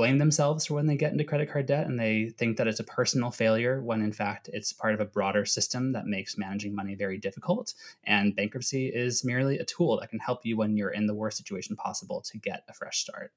blame 0.00 0.16
themselves 0.16 0.64
for 0.64 0.72
when 0.72 0.86
they 0.86 0.96
get 0.96 1.12
into 1.12 1.24
credit 1.24 1.50
card 1.50 1.66
debt 1.66 1.86
and 1.86 2.00
they 2.00 2.30
think 2.38 2.56
that 2.56 2.66
it's 2.66 2.80
a 2.80 2.84
personal 2.84 3.30
failure 3.30 3.82
when 3.82 4.00
in 4.00 4.14
fact 4.14 4.48
it's 4.50 4.72
part 4.72 4.94
of 4.94 5.00
a 5.00 5.04
broader 5.04 5.44
system 5.44 5.92
that 5.92 6.06
makes 6.06 6.38
managing 6.38 6.74
money 6.74 6.94
very 6.94 7.18
difficult. 7.18 7.74
And 8.04 8.34
bankruptcy 8.34 8.86
is 8.88 9.26
merely 9.26 9.58
a 9.58 9.64
tool 9.66 10.00
that 10.00 10.08
can 10.08 10.18
help 10.18 10.46
you 10.46 10.56
when 10.56 10.74
you're 10.74 10.88
in 10.88 11.06
the 11.06 11.14
worst 11.14 11.36
situation 11.36 11.76
possible 11.76 12.22
to 12.22 12.38
get 12.38 12.64
a 12.66 12.72
fresh 12.72 13.00
start. 13.00 13.30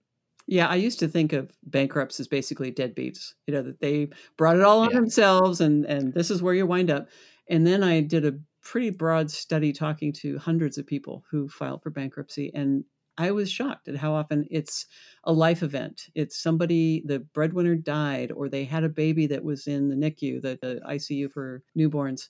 Yeah 0.47 0.67
i 0.67 0.75
used 0.75 0.99
to 0.99 1.07
think 1.07 1.33
of 1.33 1.51
bankrupts 1.63 2.19
as 2.19 2.27
basically 2.27 2.71
deadbeats 2.71 3.33
you 3.47 3.53
know 3.53 3.61
that 3.61 3.79
they 3.79 4.09
brought 4.37 4.55
it 4.55 4.61
all 4.63 4.79
on 4.81 4.89
Yeah. 4.89 4.99
themselves 4.99 5.59
and 5.61 5.85
and 5.85 6.13
this 6.13 6.31
is 6.31 6.41
where 6.41 6.53
you 6.53 6.65
wind 6.65 6.89
up. 6.89 7.09
And 7.49 7.67
then 7.67 7.83
i 7.83 7.99
did 8.01 8.25
a 8.25 8.39
pretty 8.61 8.89
broad 8.89 9.29
study 9.29 9.73
talking 9.73 10.13
to 10.13 10.37
hundreds 10.37 10.77
of 10.77 10.87
people 10.87 11.25
who 11.29 11.49
filed 11.49 11.83
for 11.83 11.89
bankruptcy 11.89 12.51
and 12.55 12.85
I 13.17 13.31
was 13.31 13.51
shocked 13.51 13.87
at 13.87 13.95
how 13.95 14.13
often 14.13 14.47
it's 14.49 14.85
a 15.23 15.33
life 15.33 15.61
event. 15.63 16.09
It's 16.15 16.37
somebody, 16.37 17.03
the 17.05 17.19
breadwinner 17.19 17.75
died, 17.75 18.31
or 18.31 18.49
they 18.49 18.65
had 18.65 18.83
a 18.83 18.89
baby 18.89 19.27
that 19.27 19.43
was 19.43 19.67
in 19.67 19.89
the 19.89 19.95
NICU, 19.95 20.41
the, 20.41 20.57
the 20.61 20.81
ICU 20.85 21.29
for 21.29 21.63
newborns, 21.77 22.29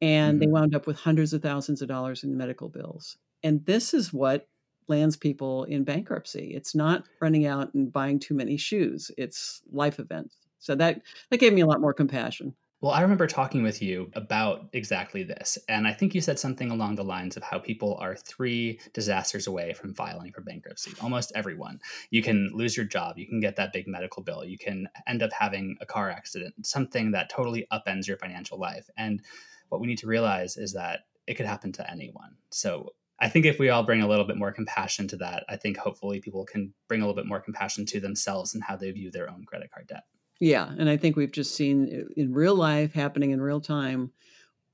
and 0.00 0.40
they 0.40 0.46
Mhm. 0.46 0.48
wound 0.48 0.74
up 0.74 0.86
with 0.86 0.96
hundreds 0.98 1.32
of 1.32 1.42
thousands 1.42 1.82
of 1.82 1.88
dollars 1.88 2.24
in 2.24 2.36
medical 2.36 2.68
bills. 2.68 3.18
And 3.42 3.64
this 3.66 3.94
is 3.94 4.12
what 4.12 4.48
lands 4.88 5.16
people 5.16 5.64
in 5.64 5.84
bankruptcy. 5.84 6.54
It's 6.54 6.74
not 6.74 7.06
running 7.20 7.46
out 7.46 7.74
and 7.74 7.92
buying 7.92 8.18
too 8.18 8.34
many 8.34 8.56
shoes. 8.56 9.10
It's 9.18 9.62
life 9.70 9.98
events. 9.98 10.36
So 10.58 10.74
that 10.76 11.02
that 11.30 11.38
gave 11.40 11.52
me 11.52 11.60
a 11.62 11.66
lot 11.66 11.80
more 11.80 11.94
compassion. 11.94 12.56
Well, 12.80 12.92
I 12.92 13.00
remember 13.02 13.26
talking 13.26 13.64
with 13.64 13.82
you 13.82 14.08
about 14.14 14.68
exactly 14.72 15.24
this. 15.24 15.58
And 15.68 15.84
I 15.84 15.92
think 15.92 16.14
you 16.14 16.20
said 16.20 16.38
something 16.38 16.70
along 16.70 16.94
the 16.94 17.02
lines 17.02 17.36
of 17.36 17.42
how 17.42 17.58
people 17.58 17.96
are 18.00 18.14
three 18.14 18.78
disasters 18.92 19.48
away 19.48 19.72
from 19.72 19.94
filing 19.94 20.30
for 20.30 20.42
bankruptcy. 20.42 20.92
Almost 21.00 21.32
everyone. 21.34 21.80
You 22.10 22.22
can 22.22 22.50
lose 22.54 22.76
your 22.76 22.86
job. 22.86 23.18
You 23.18 23.26
can 23.26 23.40
get 23.40 23.56
that 23.56 23.72
big 23.72 23.88
medical 23.88 24.22
bill. 24.22 24.44
You 24.44 24.58
can 24.58 24.88
end 25.08 25.24
up 25.24 25.32
having 25.32 25.76
a 25.80 25.86
car 25.86 26.08
accident, 26.08 26.54
something 26.64 27.10
that 27.10 27.30
totally 27.30 27.66
upends 27.72 28.06
your 28.06 28.16
financial 28.16 28.60
life. 28.60 28.88
And 28.96 29.22
what 29.70 29.80
we 29.80 29.88
need 29.88 29.98
to 29.98 30.06
realize 30.06 30.56
is 30.56 30.72
that 30.74 31.00
it 31.26 31.34
could 31.34 31.46
happen 31.46 31.72
to 31.72 31.90
anyone. 31.90 32.36
So 32.50 32.90
I 33.18 33.28
think 33.28 33.44
if 33.44 33.58
we 33.58 33.70
all 33.70 33.82
bring 33.82 34.02
a 34.02 34.08
little 34.08 34.24
bit 34.24 34.36
more 34.36 34.52
compassion 34.52 35.08
to 35.08 35.16
that, 35.16 35.42
I 35.48 35.56
think 35.56 35.78
hopefully 35.78 36.20
people 36.20 36.44
can 36.44 36.72
bring 36.86 37.00
a 37.00 37.04
little 37.04 37.20
bit 37.20 37.26
more 37.26 37.40
compassion 37.40 37.86
to 37.86 37.98
themselves 37.98 38.54
and 38.54 38.62
how 38.62 38.76
they 38.76 38.92
view 38.92 39.10
their 39.10 39.28
own 39.28 39.44
credit 39.46 39.72
card 39.72 39.88
debt. 39.88 40.04
Yeah, 40.40 40.72
and 40.78 40.88
I 40.88 40.96
think 40.96 41.16
we've 41.16 41.32
just 41.32 41.54
seen 41.54 42.08
in 42.16 42.32
real 42.32 42.54
life 42.54 42.92
happening 42.92 43.30
in 43.32 43.40
real 43.40 43.60
time 43.60 44.12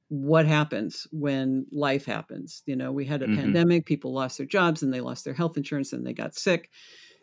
what 0.09 0.47
happens 0.47 1.07
when 1.13 1.67
life 1.73 2.07
happens. 2.07 2.63
You 2.67 2.77
know, 2.77 2.93
we 2.93 3.07
had 3.07 3.23
a 3.23 3.29
Mhm. 3.29 3.29
pandemic, 3.29 3.87
people 3.87 4.13
lost 4.13 4.39
their 4.39 4.47
jobs 4.47 4.83
and 4.83 4.93
they 4.95 5.01
lost 5.03 5.25
their 5.25 5.35
health 5.35 5.57
insurance 5.57 5.93
and 5.93 6.07
they 6.07 6.15
got 6.15 6.35
sick. 6.37 6.71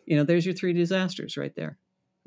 You 0.06 0.16
know, 0.16 0.24
there's 0.24 0.46
your 0.46 0.54
three 0.54 0.72
disasters 0.74 1.36
right 1.36 1.54
there. 1.56 1.78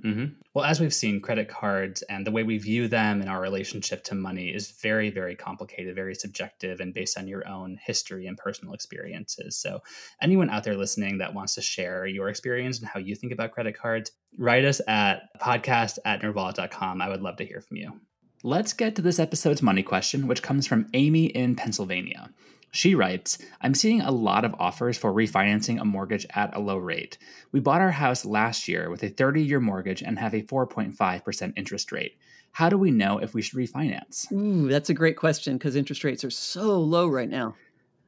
Hmm 0.01 0.25
Well, 0.53 0.65
as 0.65 0.79
we've 0.79 0.93
seen, 0.93 1.21
credit 1.21 1.47
cards 1.47 2.01
and 2.03 2.25
the 2.25 2.31
way 2.31 2.43
we 2.43 2.57
view 2.57 2.87
them 2.87 3.21
and 3.21 3.29
our 3.29 3.41
relationship 3.41 4.03
to 4.05 4.15
money 4.15 4.49
is 4.49 4.71
very, 4.71 5.09
very 5.09 5.35
complicated, 5.35 5.95
very 5.95 6.15
subjective, 6.15 6.79
and 6.79 6.93
based 6.93 7.17
on 7.17 7.27
your 7.27 7.47
own 7.47 7.79
history 7.83 8.27
and 8.27 8.37
personal 8.37 8.73
experiences. 8.73 9.57
So, 9.57 9.81
anyone 10.21 10.49
out 10.49 10.63
there 10.63 10.75
listening 10.75 11.19
that 11.19 11.33
wants 11.33 11.55
to 11.55 11.61
share 11.61 12.05
your 12.05 12.29
experience 12.29 12.79
and 12.79 12.87
how 12.87 12.99
you 12.99 13.15
think 13.15 13.33
about 13.33 13.51
credit 13.51 13.77
cards, 13.77 14.11
write 14.37 14.65
us 14.65 14.81
at 14.87 15.23
podcast 15.41 15.99
at 16.05 16.21
nerdwallet.com. 16.21 17.01
I 17.01 17.09
would 17.09 17.21
love 17.21 17.37
to 17.37 17.45
hear 17.45 17.61
from 17.61 17.77
you. 17.77 17.99
Let's 18.43 18.73
get 18.73 18.95
to 18.97 19.01
this 19.01 19.17
episode's 19.17 19.63
money 19.63 19.81
question, 19.81 20.27
which 20.27 20.43
comes 20.43 20.67
from 20.67 20.87
Amy 20.93 21.25
in 21.25 21.55
Pennsylvania. 21.55 22.29
She 22.75 22.93
writes, 22.93 23.37
I'm 23.61 23.73
seeing 23.73 24.01
a 24.01 24.11
lot 24.11 24.43
of 24.43 24.53
offers 24.59 24.97
for 24.97 25.13
refinancing 25.13 25.79
a 25.79 25.85
mortgage 25.85 26.25
at 26.35 26.53
a 26.53 26.59
low 26.59 26.75
rate. 26.75 27.17
We 27.53 27.61
bought 27.61 27.79
our 27.79 27.91
house 27.91 28.25
last 28.25 28.67
year 28.67 28.89
with 28.89 29.01
a 29.01 29.07
30 29.07 29.43
year 29.43 29.61
mortgage 29.61 30.01
and 30.01 30.19
have 30.19 30.33
a 30.33 30.41
4.5% 30.41 31.53
interest 31.55 31.93
rate. 31.93 32.17
How 32.51 32.67
do 32.67 32.77
we 32.77 32.91
know 32.91 33.17
if 33.17 33.33
we 33.33 33.41
should 33.41 33.57
refinance? 33.57 34.29
Ooh, 34.33 34.67
that's 34.67 34.89
a 34.89 34.93
great 34.93 35.15
question 35.15 35.57
because 35.57 35.77
interest 35.77 36.03
rates 36.03 36.25
are 36.25 36.29
so 36.29 36.77
low 36.81 37.07
right 37.07 37.29
now. 37.29 37.55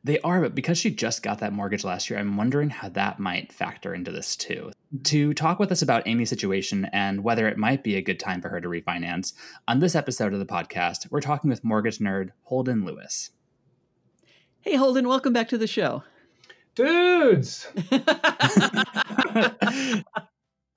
They 0.03 0.19
are, 0.19 0.41
but 0.41 0.53
because 0.53 0.77
she 0.77 0.91
just 0.91 1.23
got 1.23 1.39
that 1.39 1.53
mortgage 1.53 1.85
last 1.85 2.09
year, 2.09 2.19
I'm 2.19 2.35
wondering 2.35 2.69
how 2.69 2.89
that 2.89 3.19
might 3.19 3.53
factor 3.53 3.93
into 3.93 4.11
this 4.11 4.35
too. 4.35 4.73
To 5.03 5.33
talk 5.33 5.59
with 5.59 5.71
us 5.71 5.81
about 5.81 6.05
Amy's 6.07 6.29
situation 6.29 6.89
and 6.91 7.23
whether 7.23 7.47
it 7.47 7.57
might 7.57 7.85
be 7.85 7.95
a 7.95 8.01
good 8.01 8.19
time 8.19 8.41
for 8.41 8.49
her 8.49 8.59
to 8.59 8.67
refinance, 8.67 9.31
on 9.65 9.79
this 9.79 9.95
episode 9.95 10.33
of 10.33 10.39
the 10.39 10.45
podcast, 10.45 11.09
we're 11.09 11.21
talking 11.21 11.49
with 11.49 11.63
mortgage 11.63 11.99
nerd 11.99 12.31
Holden 12.43 12.83
Lewis. 12.83 13.31
Hey, 14.67 14.75
Holden, 14.75 15.07
welcome 15.07 15.31
back 15.31 15.47
to 15.47 15.57
the 15.57 15.65
show. 15.65 16.03
Dudes! 16.75 17.69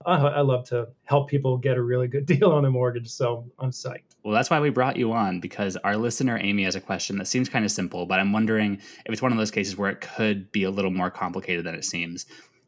I 0.07 0.41
love 0.43 0.63
to 0.69 0.91
help 1.03 1.29
people 1.29 1.59
get 1.59 1.77
a 1.77 1.83
really 1.83 2.07
good 2.07 2.25
deal 2.39 2.53
on 2.53 2.65
a 2.65 2.71
mortgage, 2.71 3.09
so 3.09 3.51
I'm 3.59 3.73
psyched. 3.73 4.15
Well, 4.23 4.33
that's 4.33 4.49
why 4.49 4.61
we 4.61 4.71
brought 4.71 4.97
you 4.97 5.11
on 5.11 5.41
because 5.41 5.77
our 5.79 5.97
listener 5.97 6.39
Amy 6.41 6.63
has 6.63 6.77
a 6.77 6.81
question 6.81 7.19
that 7.19 7.27
seems 7.27 7.49
kind 7.49 7.65
of 7.65 7.73
simple, 7.73 8.07
but 8.07 8.21
I'm 8.21 8.33
wondering 8.33 8.75
if 8.75 9.13
it's 9.13 9.23
one 9.23 9.33
of 9.33 9.39
those 9.39 9.51
cases 9.51 9.77
where 9.77 9.91
it 9.91 10.01
could 10.01 10.53
be 10.53 10.63
a 10.63 10.71
little 10.71 10.93
more 10.93 11.11
complicated 11.11 11.67
than 11.67 11.75
it 11.75 11.85
seems. 11.85 12.27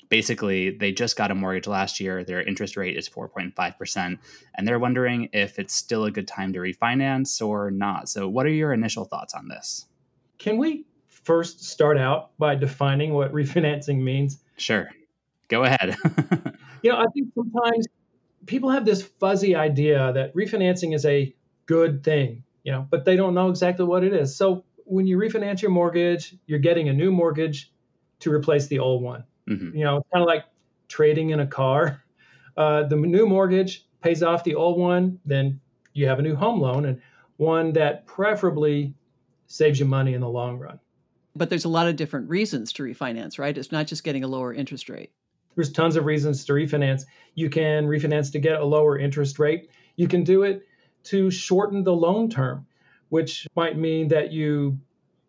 Basically, 0.09 0.71
they 0.71 0.91
just 0.91 1.17
got 1.17 1.31
a 1.31 1.37
mortgage 1.37 1.69
last 1.69 2.01
year. 2.01 2.25
Their 2.25 2.43
interest 2.43 2.77
rate 2.77 2.97
is 2.97 3.09
4.5%, 3.09 4.19
and 4.57 4.67
they're 4.67 4.81
wondering 4.81 5.29
if 5.33 5.61
it's 5.61 5.73
still 5.73 6.05
a 6.05 6.11
good 6.11 6.27
time 6.27 6.53
to 6.55 6.59
refinance 6.59 7.41
or 7.41 7.71
not. 7.71 8.09
So, 8.09 8.29
what 8.29 8.45
are 8.45 8.49
your 8.49 8.73
initial 8.73 9.05
thoughts 9.05 9.35
on 9.35 9.47
this? 9.47 9.87
Can 10.39 10.57
we 10.57 10.85
first 11.23 11.65
start 11.65 11.99
out 11.99 12.37
by 12.39 12.55
defining 12.55 13.13
what 13.13 13.33
refinancing 13.33 14.03
means? 14.03 14.39
Sure. 14.57 14.89
Go 15.49 15.65
ahead. 15.65 15.97
you 16.83 16.91
know, 16.91 16.99
I 16.99 17.07
think 17.15 17.29
sometimes 17.35 17.87
people 18.47 18.71
have 18.71 18.85
this 18.85 19.03
fuzzy 19.03 19.55
idea 19.55 20.13
that 20.13 20.35
refinancing 20.35 20.95
is 20.95 21.05
a 21.05 21.35
good 21.67 22.03
thing, 22.03 22.45
you 22.65 22.73
know, 22.73 22.87
but 22.91 23.05
they 23.05 23.17
don't 23.17 23.35
know 23.35 23.49
exactly 23.49 23.85
what 23.85 24.05
it 24.05 24.13
is. 24.13 24.35
So 24.37 24.65
when 24.85 25.07
you 25.07 25.19
refinance 25.19 25.63
your 25.63 25.71
mortgage, 25.71 26.35
you're 26.47 26.59
getting 26.59 26.89
a 26.89 26.93
new 26.93 27.11
mortgage 27.11 27.73
to 28.21 28.33
replace 28.33 28.67
the 28.67 28.79
old 28.79 29.03
one. 29.03 29.25
Mm-hmm. 29.49 29.77
You 29.77 29.85
know, 29.85 29.97
it's 29.99 30.09
kind 30.13 30.23
of 30.23 30.27
like 30.27 30.45
trading 30.89 31.31
in 31.31 31.41
a 31.41 31.47
car. 31.47 32.03
Uh, 32.55 32.83
the 32.83 32.97
new 32.97 33.25
mortgage 33.25 33.87
pays 34.03 34.23
off 34.23 34.45
the 34.45 34.55
old 34.55 34.79
one, 34.79 35.19
then 35.25 35.59
you 35.95 36.07
have 36.07 36.19
a 36.19 36.23
new 36.23 36.37
home 36.37 36.61
loan 36.61 36.85
and 36.85 37.01
one 37.39 37.73
that 37.73 38.05
preferably 38.05 38.95
saves 39.47 39.81
you 39.81 39.87
money 39.87 40.13
in 40.13 40.21
the 40.21 40.29
long 40.29 40.59
run. 40.59 40.79
But 41.35 41.49
there's 41.49 41.65
a 41.65 41.71
lot 41.71 41.89
of 41.89 41.97
different 41.97 42.29
reasons 42.29 42.73
to 42.75 42.83
refinance, 42.83 43.39
right? 43.39 43.57
It's 43.57 43.73
not 43.73 43.87
just 43.87 44.05
getting 44.05 44.25
a 44.25 44.29
lower 44.29 44.53
interest 44.53 44.89
rate. 44.89 45.11
There's 45.55 45.73
tons 45.73 45.97
of 45.97 46.05
reasons 46.05 46.45
to 46.47 46.53
refinance. 46.53 47.05
You 47.35 47.51
can 47.51 47.87
refinance 47.87 48.33
to 48.33 48.39
get 48.39 48.61
a 48.61 48.65
lower 48.65 48.99
interest 48.99 49.39
rate. 49.39 49.71
You 49.97 50.09
can 50.09 50.25
do 50.25 50.43
it 50.43 50.67
to 51.05 51.31
shorten 51.31 51.85
the 51.85 51.95
loan 51.95 52.31
term, 52.31 52.67
which 53.09 53.47
might 53.55 53.77
mean 53.77 54.09
that 54.09 54.33
you 54.33 54.79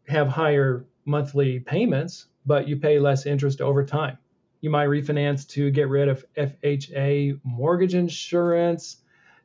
have 0.07 0.27
higher 0.27 0.85
monthly 1.05 1.59
payments, 1.59 2.27
but 2.45 2.67
you 2.67 2.77
pay 2.77 2.99
less 2.99 3.25
interest 3.25 3.61
over 3.61 3.85
time. 3.85 4.17
You 4.61 4.69
might 4.69 4.87
refinance 4.87 5.47
to 5.49 5.71
get 5.71 5.89
rid 5.89 6.07
of 6.07 6.25
FHA 6.37 7.39
mortgage 7.43 7.95
insurance, 7.95 8.97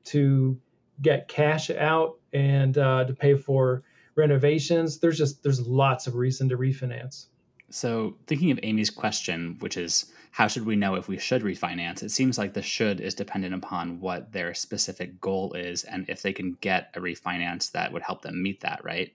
to 0.06 0.60
get 1.02 1.28
cash 1.28 1.70
out, 1.70 2.18
and 2.32 2.76
uh, 2.78 3.04
to 3.04 3.14
pay 3.14 3.34
for 3.34 3.82
renovations. 4.18 4.98
There's 4.98 5.16
just 5.16 5.42
there's 5.42 5.66
lots 5.66 6.06
of 6.06 6.14
reason 6.14 6.48
to 6.50 6.58
refinance. 6.58 7.26
So, 7.70 8.16
thinking 8.26 8.50
of 8.50 8.60
Amy's 8.62 8.90
question, 8.90 9.56
which 9.60 9.76
is 9.76 10.12
how 10.30 10.46
should 10.46 10.66
we 10.66 10.76
know 10.76 10.94
if 10.94 11.08
we 11.08 11.18
should 11.18 11.42
refinance? 11.42 12.02
It 12.02 12.10
seems 12.10 12.38
like 12.38 12.54
the 12.54 12.62
should 12.62 13.00
is 13.00 13.14
dependent 13.14 13.54
upon 13.54 14.00
what 14.00 14.32
their 14.32 14.54
specific 14.54 15.20
goal 15.20 15.52
is 15.54 15.84
and 15.84 16.08
if 16.08 16.22
they 16.22 16.32
can 16.32 16.56
get 16.60 16.90
a 16.94 17.00
refinance 17.00 17.72
that 17.72 17.92
would 17.92 18.02
help 18.02 18.22
them 18.22 18.42
meet 18.42 18.60
that, 18.60 18.84
right? 18.84 19.14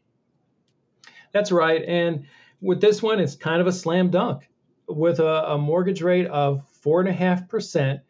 That's 1.31 1.51
right. 1.51 1.83
And 1.83 2.25
with 2.61 2.81
this 2.81 3.01
one, 3.01 3.19
it's 3.19 3.35
kind 3.35 3.61
of 3.61 3.67
a 3.67 3.71
slam 3.71 4.09
dunk. 4.09 4.49
With 4.87 5.19
a, 5.19 5.53
a 5.53 5.57
mortgage 5.57 6.01
rate 6.01 6.27
of 6.27 6.63
4.5%, 6.83 8.01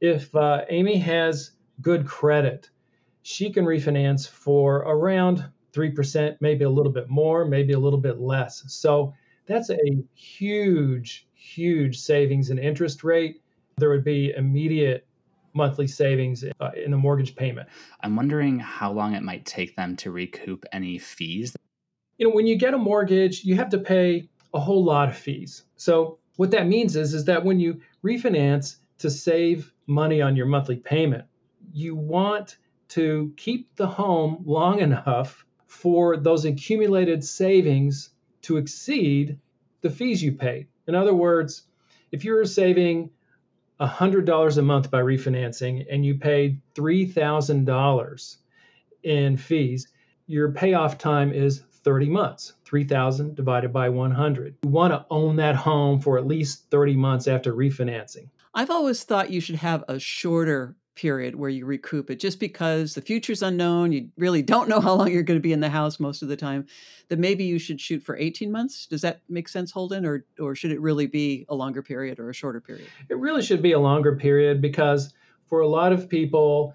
if 0.00 0.34
uh, 0.34 0.64
Amy 0.68 0.98
has 0.98 1.52
good 1.80 2.06
credit, 2.06 2.70
she 3.22 3.50
can 3.50 3.64
refinance 3.64 4.28
for 4.28 4.76
around 4.78 5.44
3%, 5.72 6.36
maybe 6.40 6.64
a 6.64 6.70
little 6.70 6.92
bit 6.92 7.08
more, 7.08 7.44
maybe 7.44 7.72
a 7.72 7.78
little 7.78 8.00
bit 8.00 8.20
less. 8.20 8.64
So, 8.68 9.14
that's 9.46 9.70
a 9.70 9.78
huge, 10.14 11.26
huge 11.34 11.98
savings 11.98 12.50
in 12.50 12.58
interest 12.58 13.02
rate. 13.02 13.42
There 13.78 13.90
would 13.90 14.04
be 14.04 14.32
immediate 14.36 15.06
monthly 15.54 15.88
savings 15.88 16.44
uh, 16.44 16.70
in 16.76 16.92
the 16.92 16.96
mortgage 16.96 17.34
payment. 17.34 17.68
I'm 18.02 18.14
wondering 18.14 18.60
how 18.60 18.92
long 18.92 19.14
it 19.14 19.22
might 19.22 19.44
take 19.44 19.74
them 19.74 19.96
to 19.96 20.12
recoup 20.12 20.64
any 20.72 20.98
fees. 20.98 21.56
You 22.18 22.28
know, 22.28 22.34
when 22.34 22.46
you 22.46 22.56
get 22.56 22.74
a 22.74 22.78
mortgage, 22.78 23.44
you 23.44 23.56
have 23.56 23.70
to 23.70 23.78
pay 23.78 24.28
a 24.54 24.60
whole 24.60 24.84
lot 24.84 25.08
of 25.08 25.16
fees. 25.16 25.64
So 25.76 26.18
what 26.36 26.52
that 26.52 26.66
means 26.68 26.94
is 26.94 27.14
is 27.14 27.24
that 27.24 27.44
when 27.44 27.58
you 27.58 27.80
refinance 28.04 28.76
to 28.98 29.10
save 29.10 29.72
money 29.86 30.22
on 30.22 30.36
your 30.36 30.46
monthly 30.46 30.76
payment, 30.76 31.24
you 31.72 31.94
want 31.94 32.58
to 32.88 33.32
keep 33.36 33.74
the 33.76 33.86
home 33.86 34.42
long 34.44 34.80
enough 34.80 35.44
for 35.70 36.16
those 36.16 36.44
accumulated 36.44 37.22
savings 37.22 38.10
to 38.42 38.56
exceed 38.56 39.38
the 39.82 39.88
fees 39.88 40.20
you 40.20 40.32
paid. 40.32 40.66
In 40.88 40.96
other 40.96 41.14
words, 41.14 41.62
if 42.10 42.24
you're 42.24 42.44
saving 42.44 43.10
$100 43.80 44.58
a 44.58 44.62
month 44.62 44.90
by 44.90 45.00
refinancing 45.00 45.86
and 45.88 46.04
you 46.04 46.16
paid 46.16 46.60
$3,000 46.74 48.36
in 49.04 49.36
fees, 49.36 49.86
your 50.26 50.50
payoff 50.50 50.98
time 50.98 51.32
is 51.32 51.62
30 51.84 52.08
months. 52.08 52.54
3,000 52.64 53.36
divided 53.36 53.72
by 53.72 53.88
100. 53.88 54.56
You 54.64 54.70
want 54.70 54.92
to 54.92 55.06
own 55.08 55.36
that 55.36 55.54
home 55.54 56.00
for 56.00 56.18
at 56.18 56.26
least 56.26 56.68
30 56.70 56.96
months 56.96 57.28
after 57.28 57.54
refinancing. 57.54 58.28
I've 58.52 58.70
always 58.70 59.04
thought 59.04 59.30
you 59.30 59.40
should 59.40 59.54
have 59.54 59.84
a 59.86 60.00
shorter 60.00 60.74
period 60.94 61.34
where 61.34 61.48
you 61.48 61.64
recoup 61.64 62.10
it 62.10 62.20
just 62.20 62.40
because 62.40 62.94
the 62.94 63.00
future's 63.00 63.42
unknown 63.42 63.92
you 63.92 64.08
really 64.18 64.42
don't 64.42 64.68
know 64.68 64.80
how 64.80 64.94
long 64.94 65.10
you're 65.10 65.22
going 65.22 65.38
to 65.38 65.42
be 65.42 65.52
in 65.52 65.60
the 65.60 65.68
house 65.68 66.00
most 66.00 66.20
of 66.20 66.28
the 66.28 66.36
time 66.36 66.66
that 67.08 67.18
maybe 67.18 67.44
you 67.44 67.58
should 67.58 67.80
shoot 67.80 68.02
for 68.02 68.16
18 68.16 68.50
months? 68.50 68.86
Does 68.86 69.02
that 69.02 69.20
make 69.28 69.48
sense 69.48 69.70
holden 69.70 70.06
or 70.06 70.24
or 70.38 70.54
should 70.54 70.70
it 70.70 70.80
really 70.80 71.06
be 71.06 71.44
a 71.48 71.54
longer 71.54 71.82
period 71.82 72.18
or 72.18 72.30
a 72.30 72.34
shorter 72.34 72.60
period? 72.60 72.86
It 73.08 73.18
really 73.18 73.42
should 73.42 73.62
be 73.62 73.72
a 73.72 73.78
longer 73.78 74.16
period 74.16 74.60
because 74.60 75.12
for 75.46 75.60
a 75.60 75.68
lot 75.68 75.92
of 75.92 76.08
people 76.08 76.74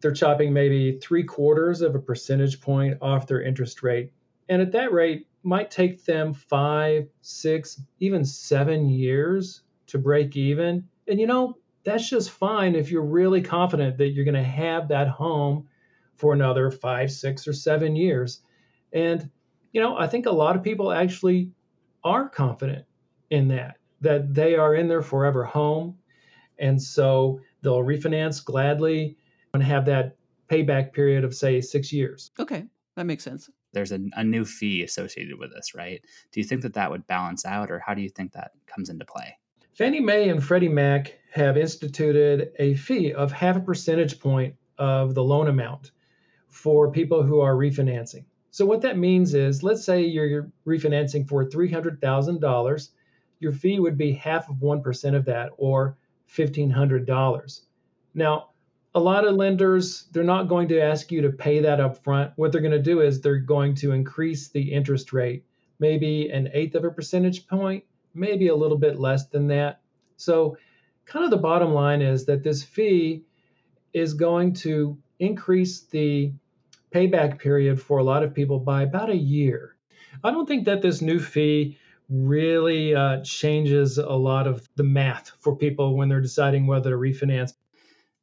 they're 0.00 0.12
chopping 0.12 0.52
maybe 0.52 0.98
three 0.98 1.24
quarters 1.24 1.80
of 1.80 1.94
a 1.94 1.98
percentage 1.98 2.60
point 2.60 2.98
off 3.00 3.26
their 3.26 3.42
interest 3.42 3.82
rate. 3.82 4.12
And 4.48 4.62
at 4.62 4.72
that 4.72 4.92
rate 4.92 5.26
might 5.42 5.70
take 5.70 6.04
them 6.04 6.32
five 6.32 7.08
six 7.20 7.80
even 8.00 8.24
seven 8.24 8.88
years 8.88 9.62
to 9.88 9.98
break 9.98 10.36
even. 10.36 10.88
And 11.08 11.20
you 11.20 11.26
know 11.26 11.56
that's 11.86 12.10
just 12.10 12.30
fine 12.30 12.74
if 12.74 12.90
you're 12.90 13.02
really 13.02 13.40
confident 13.40 13.96
that 13.96 14.08
you're 14.08 14.26
going 14.26 14.34
to 14.34 14.42
have 14.42 14.88
that 14.88 15.08
home 15.08 15.68
for 16.16 16.34
another 16.34 16.70
five, 16.70 17.10
six, 17.10 17.48
or 17.48 17.52
seven 17.54 17.96
years. 17.96 18.40
And, 18.92 19.30
you 19.72 19.80
know, 19.80 19.96
I 19.96 20.06
think 20.06 20.26
a 20.26 20.30
lot 20.30 20.56
of 20.56 20.62
people 20.62 20.92
actually 20.92 21.52
are 22.04 22.28
confident 22.28 22.84
in 23.30 23.48
that, 23.48 23.78
that 24.00 24.34
they 24.34 24.56
are 24.56 24.74
in 24.74 24.88
their 24.88 25.02
forever 25.02 25.44
home. 25.44 25.98
And 26.58 26.82
so 26.82 27.40
they'll 27.62 27.82
refinance 27.82 28.44
gladly 28.44 29.16
and 29.54 29.62
have 29.62 29.86
that 29.86 30.16
payback 30.50 30.92
period 30.92 31.24
of, 31.24 31.34
say, 31.34 31.60
six 31.60 31.92
years. 31.92 32.30
Okay, 32.38 32.64
that 32.96 33.06
makes 33.06 33.24
sense. 33.24 33.48
There's 33.72 33.92
a, 33.92 34.00
a 34.14 34.24
new 34.24 34.44
fee 34.44 34.82
associated 34.82 35.38
with 35.38 35.52
this, 35.52 35.74
right? 35.74 36.00
Do 36.32 36.40
you 36.40 36.44
think 36.44 36.62
that 36.62 36.74
that 36.74 36.90
would 36.90 37.06
balance 37.06 37.44
out, 37.44 37.70
or 37.70 37.78
how 37.78 37.94
do 37.94 38.00
you 38.02 38.08
think 38.08 38.32
that 38.32 38.52
comes 38.66 38.88
into 38.88 39.04
play? 39.04 39.36
Fannie 39.76 40.00
Mae 40.00 40.30
and 40.30 40.42
Freddie 40.42 40.70
Mac 40.70 41.18
have 41.32 41.58
instituted 41.58 42.50
a 42.58 42.72
fee 42.76 43.12
of 43.12 43.30
half 43.30 43.56
a 43.56 43.60
percentage 43.60 44.18
point 44.18 44.54
of 44.78 45.14
the 45.14 45.22
loan 45.22 45.48
amount 45.48 45.90
for 46.48 46.90
people 46.90 47.22
who 47.22 47.40
are 47.40 47.54
refinancing. 47.54 48.24
So 48.50 48.64
what 48.64 48.80
that 48.80 48.96
means 48.96 49.34
is, 49.34 49.62
let's 49.62 49.84
say 49.84 50.02
you're 50.02 50.50
refinancing 50.66 51.28
for 51.28 51.44
$300,000, 51.44 52.88
your 53.38 53.52
fee 53.52 53.78
would 53.78 53.98
be 53.98 54.12
half 54.12 54.48
of 54.48 54.56
1% 54.56 55.14
of 55.14 55.26
that 55.26 55.50
or 55.58 55.98
$1,500. 56.34 57.60
Now, 58.14 58.48
a 58.94 59.00
lot 59.00 59.26
of 59.26 59.34
lenders, 59.34 60.06
they're 60.10 60.24
not 60.24 60.48
going 60.48 60.68
to 60.68 60.80
ask 60.80 61.12
you 61.12 61.20
to 61.20 61.28
pay 61.28 61.60
that 61.60 61.80
up 61.80 62.02
front. 62.02 62.32
What 62.36 62.50
they're 62.50 62.62
going 62.62 62.70
to 62.72 62.78
do 62.78 63.02
is 63.02 63.20
they're 63.20 63.36
going 63.36 63.74
to 63.74 63.92
increase 63.92 64.48
the 64.48 64.72
interest 64.72 65.12
rate, 65.12 65.44
maybe 65.78 66.30
an 66.30 66.48
eighth 66.54 66.76
of 66.76 66.84
a 66.84 66.90
percentage 66.90 67.46
point 67.46 67.84
maybe 68.16 68.48
a 68.48 68.56
little 68.56 68.78
bit 68.78 68.98
less 68.98 69.26
than 69.28 69.48
that. 69.48 69.80
So, 70.16 70.56
kind 71.04 71.24
of 71.24 71.30
the 71.30 71.36
bottom 71.36 71.72
line 71.72 72.02
is 72.02 72.26
that 72.26 72.42
this 72.42 72.62
fee 72.62 73.22
is 73.92 74.14
going 74.14 74.54
to 74.54 74.98
increase 75.18 75.82
the 75.82 76.32
payback 76.92 77.38
period 77.38 77.80
for 77.80 77.98
a 77.98 78.04
lot 78.04 78.22
of 78.22 78.34
people 78.34 78.58
by 78.58 78.82
about 78.82 79.10
a 79.10 79.16
year. 79.16 79.76
I 80.24 80.30
don't 80.30 80.46
think 80.46 80.64
that 80.64 80.82
this 80.82 81.02
new 81.02 81.20
fee 81.20 81.78
really 82.08 82.94
uh, 82.94 83.22
changes 83.22 83.98
a 83.98 84.04
lot 84.04 84.46
of 84.46 84.68
the 84.76 84.84
math 84.84 85.32
for 85.40 85.56
people 85.56 85.96
when 85.96 86.08
they're 86.08 86.20
deciding 86.20 86.66
whether 86.66 86.90
to 86.90 86.96
refinance. 86.96 87.52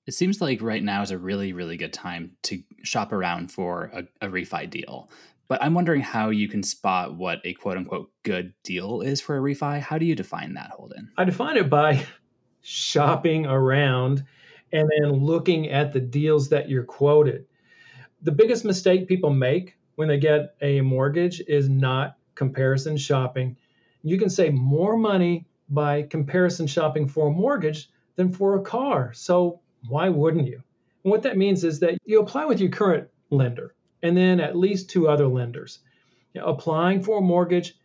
It 0.06 0.14
seems 0.14 0.42
like 0.42 0.62
right 0.62 0.84
now 0.84 1.02
is 1.02 1.12
a 1.12 1.18
really, 1.18 1.54
really 1.54 1.78
good 1.78 1.94
time 1.94 2.32
to 2.44 2.62
shop 2.84 3.14
around 3.14 3.52
for 3.52 3.90
a, 3.94 4.28
a 4.28 4.30
refi 4.30 4.70
deal. 4.70 5.10
But 5.54 5.62
I'm 5.62 5.76
wondering 5.76 6.02
how 6.02 6.32
you 6.32 6.48
can 6.48 6.64
spot 6.64 7.16
what 7.16 7.40
a 7.44 7.54
quote 7.54 7.78
unquote 7.78 8.10
good 8.24 8.56
deal 8.64 9.02
is 9.02 9.22
for 9.22 9.38
a 9.38 9.40
refi. 9.40 9.80
How 9.80 10.00
do 10.00 10.06
you 10.08 10.16
define 10.16 10.56
that, 10.56 10.72
Holden? 10.72 11.12
I 11.16 11.26
define 11.26 11.58
it 11.58 11.70
by 11.70 12.04
shopping 12.64 13.46
around 13.46 14.26
and 14.72 14.90
then 14.90 15.12
looking 15.12 15.70
at 15.70 15.94
the 15.94 16.00
deals 16.00 16.50
that 16.50 16.70
you're 16.70 16.86
quoted. 16.86 17.46
The 18.24 18.32
biggest 18.32 18.66
mistake 18.66 19.08
people 19.08 19.30
make 19.30 19.78
when 19.94 20.08
they 20.08 20.18
get 20.18 20.56
a 20.60 20.82
mortgage 20.82 21.40
is 21.48 21.70
not 21.70 22.18
comparison 22.34 22.98
shopping. 22.98 23.56
You 24.02 24.18
can 24.18 24.32
save 24.32 24.56
more 24.56 24.98
money 24.98 25.46
by 25.70 26.02
comparison 26.02 26.66
shopping 26.66 27.08
for 27.08 27.28
a 27.28 27.32
mortgage 27.32 27.92
than 28.16 28.34
for 28.34 28.58
a 28.58 28.64
car. 28.64 29.14
So 29.14 29.60
why 29.88 30.10
wouldn't 30.10 30.48
you? 30.48 30.64
And 31.04 31.12
what 31.12 31.22
that 31.22 31.38
means 31.38 31.64
is 31.64 31.80
that 31.82 32.00
you 32.06 32.22
apply 32.22 32.46
with 32.46 32.60
your 32.60 32.72
current 32.72 33.08
lender 33.30 33.76
and 34.04 34.16
then 34.16 34.40
at 34.40 34.56
least 34.56 34.90
two 34.90 35.08
other 35.08 35.28
lenders. 35.28 35.80
applying 36.36 37.02
for 37.02 37.20
a 37.20 37.22
mortgage, 37.22 37.76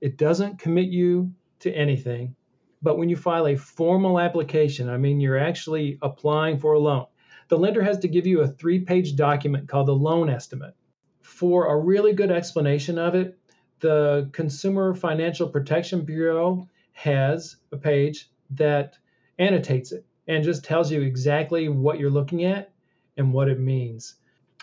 it 0.00 0.16
doesn't 0.16 0.58
commit 0.58 0.86
you 0.86 1.32
to 1.58 1.72
anything. 1.72 2.34
But 2.82 2.96
when 2.98 3.08
you 3.08 3.16
file 3.16 3.46
a 3.46 3.56
formal 3.56 4.18
application, 4.18 4.88
I 4.88 4.96
mean, 4.96 5.20
you're 5.20 5.38
actually 5.38 5.98
applying 6.00 6.58
for 6.58 6.72
a 6.72 6.78
loan, 6.78 7.06
the 7.48 7.58
lender 7.58 7.82
has 7.82 7.98
to 7.98 8.08
give 8.08 8.26
you 8.26 8.40
a 8.40 8.48
three 8.48 8.78
page 8.78 9.16
document 9.16 9.68
called 9.68 9.88
the 9.88 9.94
loan 9.94 10.30
estimate. 10.30 10.74
For 11.20 11.66
a 11.66 11.78
really 11.78 12.12
good 12.12 12.30
explanation 12.30 12.96
of 12.96 13.14
it, 13.14 13.36
the 13.80 14.30
Consumer 14.32 14.94
Financial 14.94 15.48
Protection 15.48 16.02
Bureau 16.02 16.68
has 16.92 17.56
a 17.72 17.76
page 17.76 18.30
that 18.50 18.96
annotates 19.38 19.90
it 19.90 20.06
and 20.28 20.44
just 20.44 20.64
tells 20.64 20.92
you 20.92 21.02
exactly 21.02 21.68
what 21.68 21.98
you're 21.98 22.08
looking 22.08 22.44
at 22.44 22.72
and 23.16 23.32
what 23.32 23.48
it 23.48 23.58
means. 23.58 24.14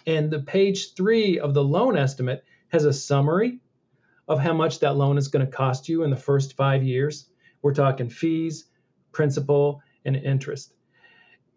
And 0.08 0.32
the 0.32 0.40
page 0.40 0.96
three 0.96 1.38
of 1.38 1.54
the 1.54 1.64
loan 1.64 1.98
estimate 1.98 2.44
has 2.70 2.86
a 2.86 2.94
summary 2.94 3.60
of 4.28 4.40
how 4.40 4.54
much 4.54 4.80
that 4.80 4.96
loan 4.96 5.18
is 5.18 5.28
going 5.28 5.46
to 5.46 5.52
cost 5.52 5.90
you 5.90 6.04
in 6.04 6.10
the 6.10 6.16
first 6.16 6.56
five 6.56 6.84
years. 6.84 7.30
We're 7.62 7.74
talking 7.74 8.10
fees, 8.10 8.66
principal, 9.12 9.82
and 10.06 10.16
interest. 10.16 10.74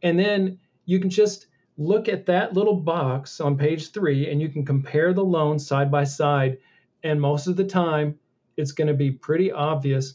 And 0.03 0.19
then 0.19 0.59
you 0.85 0.99
can 0.99 1.11
just 1.11 1.47
look 1.79 2.09
at 2.09 2.27
that 2.27 2.53
little 2.53 2.77
box 2.77 3.41
on 3.41 3.57
page 3.57 3.93
three 3.93 4.31
and 4.31 4.41
you 4.41 4.49
can 4.49 4.67
compare 4.67 5.15
the 5.15 5.25
loans 5.25 5.67
side 5.67 5.91
by 5.91 6.05
side. 6.05 6.59
And 7.05 7.21
most 7.21 7.47
of 7.47 7.57
the 7.57 7.65
time, 7.65 8.19
it's 8.57 8.73
going 8.73 8.89
to 8.89 8.95
be 8.95 9.13
pretty 9.13 9.53
obvious 9.53 10.15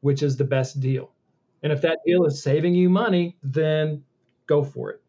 which 0.00 0.22
is 0.22 0.36
the 0.36 0.44
best 0.44 0.80
deal. 0.80 1.12
And 1.62 1.72
if 1.72 1.82
that 1.82 1.98
deal 2.04 2.24
is 2.26 2.42
saving 2.42 2.74
you 2.74 2.90
money, 2.90 3.36
then 3.42 4.02
go 4.46 4.64
for 4.64 4.90
it. 4.90 5.01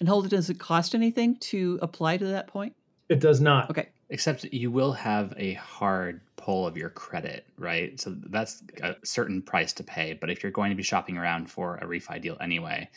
And 0.00 0.08
Holden, 0.08 0.30
does 0.30 0.50
it 0.50 0.58
cost 0.58 0.94
anything 0.94 1.36
to 1.36 1.78
apply 1.82 2.18
to 2.18 2.26
that 2.26 2.48
point? 2.48 2.74
It 3.08 3.20
does 3.20 3.40
not. 3.40 3.70
Okay. 3.70 3.88
Except 4.10 4.44
you 4.44 4.70
will 4.70 4.92
have 4.92 5.34
a 5.36 5.54
hard 5.54 6.20
pull 6.36 6.66
of 6.66 6.76
your 6.76 6.90
credit, 6.90 7.46
right? 7.58 7.98
So 8.00 8.14
that's 8.26 8.62
a 8.82 8.94
certain 9.04 9.42
price 9.42 9.72
to 9.74 9.84
pay. 9.84 10.12
But 10.12 10.30
if 10.30 10.42
you're 10.42 10.52
going 10.52 10.70
to 10.70 10.76
be 10.76 10.82
shopping 10.82 11.16
around 11.16 11.50
for 11.50 11.76
a 11.78 11.86
refi 11.86 12.20
deal 12.20 12.36
anyway, 12.40 12.88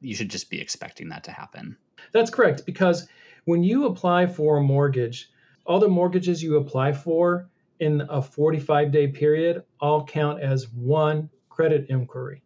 you 0.00 0.14
should 0.14 0.30
just 0.30 0.48
be 0.48 0.60
expecting 0.60 1.08
that 1.10 1.24
to 1.24 1.30
happen. 1.30 1.76
That's 2.12 2.30
correct. 2.30 2.64
Because 2.64 3.08
when 3.44 3.62
you 3.62 3.86
apply 3.86 4.26
for 4.26 4.58
a 4.58 4.62
mortgage, 4.62 5.30
all 5.66 5.80
the 5.80 5.88
mortgages 5.88 6.42
you 6.42 6.56
apply 6.56 6.92
for 6.92 7.48
in 7.80 8.02
a 8.08 8.22
45 8.22 8.90
day 8.90 9.08
period 9.08 9.62
all 9.80 10.04
count 10.04 10.40
as 10.40 10.68
one 10.70 11.28
credit 11.48 11.86
inquiry. 11.88 12.42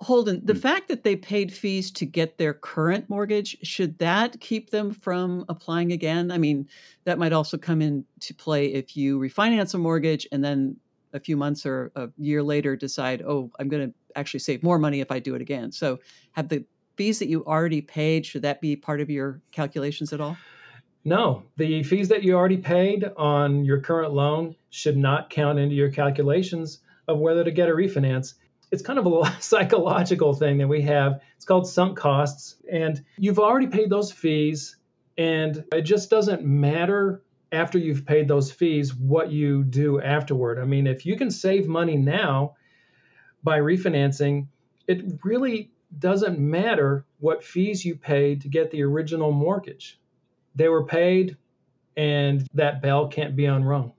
Holden, 0.00 0.40
the 0.44 0.54
mm. 0.54 0.60
fact 0.60 0.88
that 0.88 1.04
they 1.04 1.14
paid 1.14 1.52
fees 1.52 1.90
to 1.92 2.06
get 2.06 2.38
their 2.38 2.54
current 2.54 3.10
mortgage, 3.10 3.58
should 3.62 3.98
that 3.98 4.40
keep 4.40 4.70
them 4.70 4.92
from 4.92 5.44
applying 5.48 5.92
again? 5.92 6.30
I 6.30 6.38
mean, 6.38 6.68
that 7.04 7.18
might 7.18 7.32
also 7.32 7.58
come 7.58 7.82
into 7.82 8.34
play 8.34 8.72
if 8.72 8.96
you 8.96 9.18
refinance 9.18 9.74
a 9.74 9.78
mortgage 9.78 10.26
and 10.32 10.42
then 10.42 10.76
a 11.12 11.20
few 11.20 11.36
months 11.36 11.66
or 11.66 11.92
a 11.96 12.08
year 12.16 12.42
later 12.42 12.76
decide, 12.76 13.22
oh, 13.22 13.50
I'm 13.58 13.68
going 13.68 13.90
to 13.90 13.94
actually 14.16 14.40
save 14.40 14.62
more 14.62 14.78
money 14.78 15.00
if 15.00 15.10
I 15.10 15.18
do 15.18 15.34
it 15.34 15.42
again. 15.42 15.70
So, 15.70 15.98
have 16.32 16.48
the 16.48 16.64
fees 16.96 17.18
that 17.18 17.28
you 17.28 17.44
already 17.44 17.80
paid, 17.82 18.24
should 18.24 18.42
that 18.42 18.60
be 18.60 18.76
part 18.76 19.00
of 19.00 19.10
your 19.10 19.40
calculations 19.52 20.12
at 20.12 20.20
all? 20.20 20.36
No, 21.04 21.42
the 21.56 21.82
fees 21.82 22.08
that 22.08 22.22
you 22.22 22.34
already 22.34 22.58
paid 22.58 23.04
on 23.16 23.64
your 23.64 23.80
current 23.80 24.12
loan 24.12 24.54
should 24.70 24.96
not 24.96 25.30
count 25.30 25.58
into 25.58 25.74
your 25.74 25.90
calculations 25.90 26.80
of 27.08 27.18
whether 27.18 27.42
to 27.42 27.50
get 27.50 27.68
a 27.68 27.72
refinance 27.72 28.34
it's 28.70 28.82
kind 28.82 28.98
of 28.98 29.06
a 29.06 29.36
psychological 29.40 30.34
thing 30.34 30.58
that 30.58 30.68
we 30.68 30.82
have. 30.82 31.20
It's 31.36 31.44
called 31.44 31.66
sunk 31.66 31.98
costs. 31.98 32.56
And 32.70 33.02
you've 33.18 33.38
already 33.38 33.66
paid 33.66 33.90
those 33.90 34.12
fees, 34.12 34.76
and 35.18 35.64
it 35.72 35.82
just 35.82 36.10
doesn't 36.10 36.44
matter 36.44 37.22
after 37.52 37.78
you've 37.78 38.06
paid 38.06 38.28
those 38.28 38.52
fees 38.52 38.94
what 38.94 39.32
you 39.32 39.64
do 39.64 40.00
afterward. 40.00 40.58
I 40.58 40.64
mean, 40.64 40.86
if 40.86 41.04
you 41.04 41.16
can 41.16 41.30
save 41.30 41.66
money 41.66 41.96
now 41.96 42.54
by 43.42 43.58
refinancing, 43.58 44.46
it 44.86 45.18
really 45.24 45.72
doesn't 45.98 46.38
matter 46.38 47.04
what 47.18 47.42
fees 47.42 47.84
you 47.84 47.96
paid 47.96 48.42
to 48.42 48.48
get 48.48 48.70
the 48.70 48.82
original 48.82 49.32
mortgage. 49.32 49.98
They 50.54 50.68
were 50.68 50.84
paid, 50.84 51.36
and 51.96 52.46
that 52.54 52.82
bell 52.82 53.08
can't 53.08 53.34
be 53.34 53.46
unrung. 53.46 53.92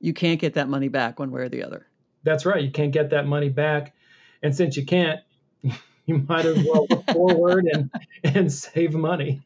You 0.00 0.12
can't 0.12 0.40
get 0.40 0.54
that 0.54 0.68
money 0.68 0.88
back 0.88 1.18
one 1.18 1.30
way 1.30 1.42
or 1.42 1.48
the 1.48 1.62
other. 1.62 1.86
That's 2.24 2.44
right. 2.44 2.62
You 2.62 2.70
can't 2.70 2.92
get 2.92 3.10
that 3.10 3.26
money 3.26 3.48
back. 3.48 3.94
And 4.42 4.54
since 4.54 4.76
you 4.76 4.84
can't, 4.84 5.20
you 6.06 6.18
might 6.28 6.44
as 6.44 6.56
well 6.64 6.86
look 6.88 7.06
forward 7.12 7.66
and, 7.66 7.90
and 8.24 8.52
save 8.52 8.94
money. 8.94 9.40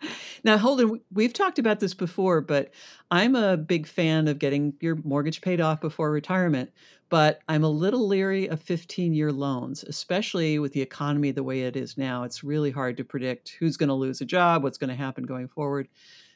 Now, 0.45 0.59
Holden, 0.59 1.01
we've 1.13 1.33
talked 1.33 1.59
about 1.59 1.81
this 1.81 1.95
before, 1.95 2.41
but 2.41 2.71
I'm 3.11 3.35
a 3.35 3.57
big 3.57 3.87
fan 3.87 4.29
of 4.29 4.39
getting 4.39 4.75
your 4.81 4.97
mortgage 4.97 5.41
paid 5.41 5.61
off 5.61 5.81
before 5.81 6.11
retirement. 6.11 6.71
But 7.09 7.41
I'm 7.49 7.65
a 7.65 7.69
little 7.69 8.07
leery 8.07 8.49
of 8.49 8.63
15 8.63 9.13
year 9.15 9.33
loans, 9.33 9.83
especially 9.83 10.61
with 10.61 10.73
the 10.73 10.81
economy 10.81 11.33
the 11.33 11.43
way 11.43 11.63
it 11.63 11.77
is 11.77 11.99
now. 11.99 12.23
It's 12.23 12.45
really 12.45 12.71
hard 12.71 12.97
to 12.99 13.05
predict 13.05 13.57
who's 13.59 13.77
going 13.77 13.89
to 13.89 13.95
lose 13.95 14.21
a 14.21 14.25
job, 14.25 14.63
what's 14.63 14.79
going 14.79 14.91
to 14.91 14.97
happen 14.97 15.25
going 15.25 15.49
forward. 15.49 15.89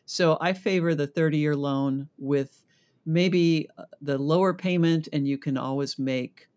So 0.05 0.37
I 0.41 0.53
favor 0.53 0.95
the 0.95 1.07
30 1.07 1.39
year 1.39 1.55
loan 1.55 2.09
with 2.19 2.65
maybe 3.07 3.69
uh, 3.79 3.85
the 4.01 4.19
lower 4.19 4.53
payment, 4.53 5.09
and 5.13 5.29
you 5.29 5.39
can 5.39 5.57
always 5.57 5.99
make 5.99 6.49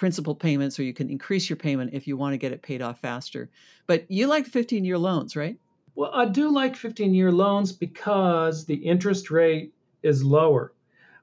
principal 0.00 0.34
payments 0.34 0.80
or 0.80 0.82
you 0.82 0.94
can 0.94 1.10
increase 1.10 1.50
your 1.50 1.58
payment 1.58 1.90
if 1.92 2.08
you 2.08 2.16
want 2.16 2.32
to 2.32 2.38
get 2.38 2.52
it 2.52 2.62
paid 2.62 2.80
off 2.80 2.98
faster. 3.00 3.50
But 3.86 4.10
you 4.10 4.28
like 4.28 4.46
15 4.46 4.82
year 4.82 4.96
loans, 4.96 5.36
right? 5.36 5.58
Well, 5.94 6.10
I 6.14 6.24
do 6.24 6.50
like 6.50 6.74
15 6.74 7.12
year 7.12 7.30
loans 7.30 7.70
because 7.70 8.64
the 8.64 8.76
interest 8.76 9.30
rate 9.30 9.74
is 10.02 10.24
lower. 10.24 10.72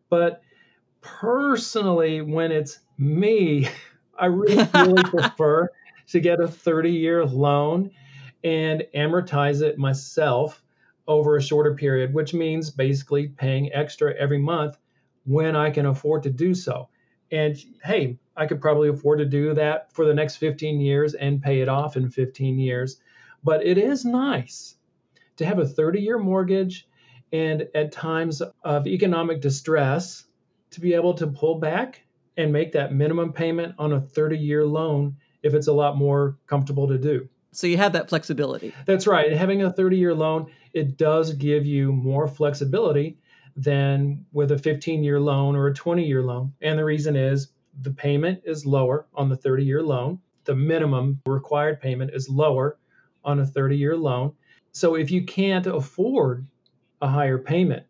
But 0.09 0.43
personally, 1.01 2.21
when 2.21 2.51
it's 2.51 2.77
me, 2.99 3.67
I 4.19 4.27
really, 4.27 4.69
really 4.75 5.03
prefer 5.09 5.69
to 6.09 6.19
get 6.19 6.39
a 6.39 6.47
30 6.47 6.91
year 6.91 7.25
loan 7.25 7.89
and 8.43 8.83
amortize 8.93 9.63
it 9.63 9.79
myself 9.79 10.61
over 11.07 11.35
a 11.35 11.41
shorter 11.41 11.73
period, 11.73 12.13
which 12.13 12.31
means 12.31 12.69
basically 12.69 13.29
paying 13.29 13.73
extra 13.73 14.13
every 14.13 14.37
month 14.37 14.77
when 15.25 15.55
I 15.55 15.71
can 15.71 15.87
afford 15.87 16.21
to 16.23 16.29
do 16.29 16.53
so. 16.53 16.89
And 17.31 17.57
hey, 17.83 18.19
I 18.37 18.45
could 18.45 18.61
probably 18.61 18.89
afford 18.89 19.19
to 19.19 19.25
do 19.25 19.53
that 19.55 19.91
for 19.93 20.05
the 20.05 20.13
next 20.13 20.37
15 20.37 20.79
years 20.79 21.15
and 21.15 21.41
pay 21.41 21.61
it 21.61 21.67
off 21.67 21.97
in 21.97 22.09
15 22.09 22.59
years. 22.59 23.01
But 23.43 23.65
it 23.65 23.77
is 23.77 24.05
nice 24.05 24.75
to 25.37 25.45
have 25.45 25.59
a 25.59 25.67
30 25.67 26.01
year 26.01 26.19
mortgage 26.19 26.87
and 27.33 27.67
at 27.75 27.91
times 27.91 28.41
of 28.63 28.87
economic 28.87 29.41
distress 29.41 30.25
to 30.71 30.79
be 30.79 30.93
able 30.93 31.15
to 31.15 31.27
pull 31.27 31.59
back 31.59 32.05
and 32.37 32.53
make 32.53 32.73
that 32.73 32.93
minimum 32.93 33.33
payment 33.33 33.75
on 33.79 33.93
a 33.93 34.01
30 34.01 34.37
year 34.37 34.65
loan 34.65 35.17
if 35.43 35.53
it's 35.53 35.67
a 35.67 35.73
lot 35.73 35.97
more 35.97 36.37
comfortable 36.47 36.87
to 36.87 36.97
do. 36.97 37.27
So 37.51 37.65
you 37.67 37.77
have 37.77 37.93
that 37.93 38.09
flexibility. 38.09 38.73
That's 38.85 39.07
right. 39.07 39.31
Having 39.31 39.63
a 39.63 39.71
30 39.71 39.97
year 39.97 40.13
loan, 40.13 40.51
it 40.73 40.97
does 40.97 41.33
give 41.33 41.65
you 41.65 41.91
more 41.91 42.27
flexibility 42.27 43.17
than 43.55 44.25
with 44.31 44.51
a 44.51 44.57
15 44.57 45.03
year 45.03 45.19
loan 45.19 45.55
or 45.55 45.67
a 45.67 45.73
20 45.73 46.05
year 46.05 46.21
loan. 46.21 46.53
And 46.61 46.77
the 46.77 46.85
reason 46.85 47.15
is 47.15 47.47
the 47.81 47.91
payment 47.91 48.41
is 48.45 48.65
lower 48.65 49.07
on 49.13 49.29
the 49.29 49.35
30 49.35 49.63
year 49.63 49.83
loan. 49.83 50.19
The 50.45 50.55
minimum 50.55 51.21
required 51.25 51.81
payment 51.81 52.11
is 52.13 52.29
lower 52.29 52.77
on 53.23 53.39
a 53.39 53.45
30 53.45 53.77
year 53.77 53.95
loan. 53.95 54.33
So 54.71 54.95
if 54.95 55.11
you 55.11 55.25
can't 55.25 55.67
afford 55.67 56.47
a 57.01 57.07
higher 57.07 57.37
payment 57.37 57.85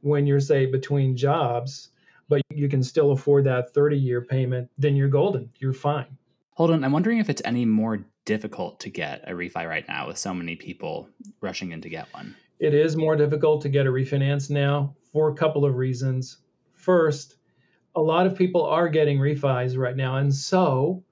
when 0.00 0.26
you're, 0.26 0.40
say, 0.40 0.66
between 0.66 1.16
jobs, 1.16 1.90
but 2.28 2.42
you 2.50 2.68
can 2.68 2.82
still 2.82 3.12
afford 3.12 3.44
that 3.44 3.72
30 3.72 3.96
year 3.98 4.20
payment, 4.20 4.70
then 4.78 4.96
you're 4.96 5.08
golden. 5.08 5.50
You're 5.58 5.72
fine. 5.72 6.16
Holden. 6.50 6.84
I'm 6.84 6.92
wondering 6.92 7.18
if 7.18 7.28
it's 7.28 7.42
any 7.44 7.64
more 7.64 8.04
difficult 8.24 8.80
to 8.80 8.90
get 8.90 9.28
a 9.28 9.32
refi 9.32 9.68
right 9.68 9.86
now 9.88 10.06
with 10.06 10.18
so 10.18 10.32
many 10.32 10.56
people 10.56 11.08
rushing 11.40 11.72
in 11.72 11.80
to 11.82 11.88
get 11.88 12.12
one. 12.14 12.36
It 12.60 12.74
is 12.74 12.96
more 12.96 13.16
difficult 13.16 13.62
to 13.62 13.68
get 13.68 13.86
a 13.86 13.90
refinance 13.90 14.50
now 14.50 14.94
for 15.12 15.28
a 15.30 15.34
couple 15.34 15.64
of 15.64 15.74
reasons. 15.74 16.38
First, 16.72 17.36
a 17.96 18.00
lot 18.00 18.26
of 18.26 18.36
people 18.36 18.64
are 18.64 18.88
getting 18.88 19.18
refis 19.18 19.76
right 19.76 19.96
now, 19.96 20.16
and 20.16 20.34
so 20.34 21.02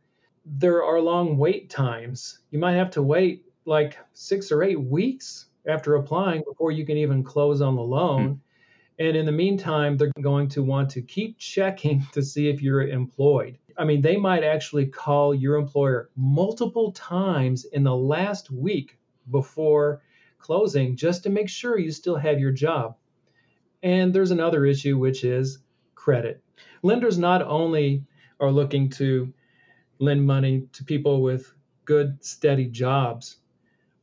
there 0.45 0.83
are 0.83 1.01
long 1.01 1.37
wait 1.38 1.71
times. 1.71 2.40
You 2.51 2.59
might 2.59 2.75
have 2.75 2.90
to 2.92 3.03
wait 3.03 3.45
like 3.64 3.97
six 4.12 4.51
or 4.51 4.62
eight 4.62 4.81
weeks 4.81 5.47
after 5.66 5.95
applying 5.95 6.42
before 6.45 6.73
you 6.73 6.85
can 6.85 6.97
even 6.97 7.23
close 7.23 7.61
on 7.61 7.77
the 7.77 7.83
loan. 7.83 8.29
Mm. 8.29 8.38
And 8.99 9.16
in 9.16 9.27
the 9.27 9.33
meantime, 9.33 9.97
they're 9.97 10.12
going 10.21 10.49
to 10.51 10.62
want 10.62 10.90
to 10.90 11.03
keep 11.03 11.38
checking 11.38 12.05
to 12.12 12.23
see 12.23 12.49
if 12.49 12.61
you're 12.61 12.83
employed. 12.83 13.59
I 13.77 13.85
mean, 13.85 14.03
they 14.03 14.16
might 14.16 14.45
actually 14.45 14.87
call 14.87 15.35
your 15.35 15.57
employer 15.57 16.11
multiple 16.16 16.92
times 16.92 17.64
in 17.64 17.85
the 17.85 17.97
last 17.97 18.51
week 18.51 18.99
before 19.31 20.03
closing 20.38 20.97
just 20.97 21.23
to 21.23 21.31
make 21.31 21.49
sure 21.49 21.79
you 21.79 21.90
still 21.90 22.16
have 22.16 22.38
your 22.38 22.51
job. 22.51 22.97
And 23.83 24.12
there's 24.12 24.31
another 24.31 24.66
issue, 24.66 24.99
which 24.99 25.25
is 25.25 25.59
credit. 26.03 26.43
Lenders 26.83 27.17
not 27.17 27.43
only 27.43 28.03
are 28.41 28.51
looking 28.51 28.91
to 28.91 29.33
lend 30.01 30.27
money 30.27 30.67
to 30.73 30.83
people 30.83 31.23
with 31.23 31.55
good, 31.85 32.19
steady 32.25 32.67
jobs, 32.67 33.37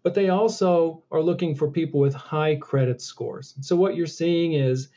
but 0.01 0.13
they 0.13 0.29
also 0.29 1.03
are 1.11 1.21
looking 1.21 1.55
for 1.55 1.69
people 1.69 1.99
with 1.99 2.13
high 2.13 2.55
credit 2.55 3.01
scores. 3.01 3.53
So, 3.59 3.75
what 3.75 3.97
you're 3.97 4.07
seeing 4.07 4.53
is 4.53 4.87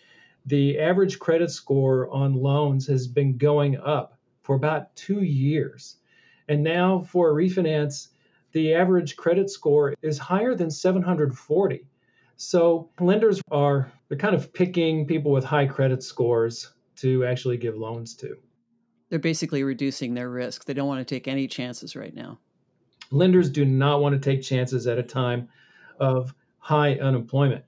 the 0.47 0.79
average 0.79 1.19
credit 1.19 1.51
score 1.51 2.09
on 2.09 2.35
loans 2.35 2.87
has 2.87 3.09
been 3.09 3.37
going 3.37 3.77
up 3.79 4.17
for 4.43 4.55
about 4.55 4.95
two 4.95 5.23
years. 5.25 5.97
And 6.49 6.63
now, 6.63 7.01
for 7.03 7.31
a 7.31 7.35
refinance, 7.35 8.11
the 8.53 8.75
average 8.75 9.17
credit 9.17 9.51
score 9.51 9.95
is 10.03 10.19
higher 10.19 10.55
than 10.55 10.71
740. 10.71 11.85
So, 12.37 12.91
lenders 13.01 13.43
are 13.51 13.91
they're 14.09 14.19
kind 14.19 14.37
of 14.37 14.53
picking 14.53 15.09
people 15.09 15.33
with 15.33 15.43
high 15.45 15.67
credit 15.67 16.05
scores 16.05 16.71
to 17.03 17.25
actually 17.25 17.57
give 17.57 17.77
loans 17.77 18.15
to. 18.15 18.37
They're 19.11 19.19
basically 19.19 19.63
reducing 19.63 20.15
their 20.15 20.31
risk. 20.31 20.65
They 20.65 20.75
don't 20.75 20.89
want 20.89 21.07
to 21.07 21.15
take 21.15 21.29
any 21.29 21.47
chances 21.47 21.95
right 21.95 22.15
now. 22.15 22.39
Lenders 23.11 23.51
do 23.51 23.65
not 23.65 24.01
want 24.01 24.15
to 24.15 24.21
take 24.21 24.43
chances 24.43 24.87
at 24.87 24.99
a 24.99 25.03
time 25.03 25.49
of 26.01 26.35
high 26.59 26.95
unemployment, 26.95 27.65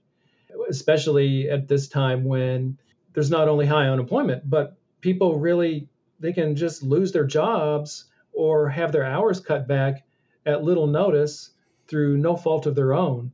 especially 0.70 1.50
at 1.50 1.68
this 1.68 1.88
time 1.88 2.24
when 2.24 2.78
there's 3.12 3.30
not 3.30 3.48
only 3.48 3.66
high 3.66 3.88
unemployment, 3.88 4.48
but 4.48 4.78
people 5.00 5.38
really 5.38 5.88
they 6.20 6.32
can 6.32 6.56
just 6.56 6.82
lose 6.82 7.12
their 7.12 7.26
jobs 7.26 8.04
or 8.32 8.70
have 8.70 8.92
their 8.92 9.04
hours 9.04 9.40
cut 9.40 9.68
back 9.68 10.06
at 10.46 10.62
little 10.62 10.86
notice 10.86 11.50
through 11.88 12.16
no 12.16 12.36
fault 12.36 12.66
of 12.66 12.74
their 12.74 12.94
own 12.94 13.32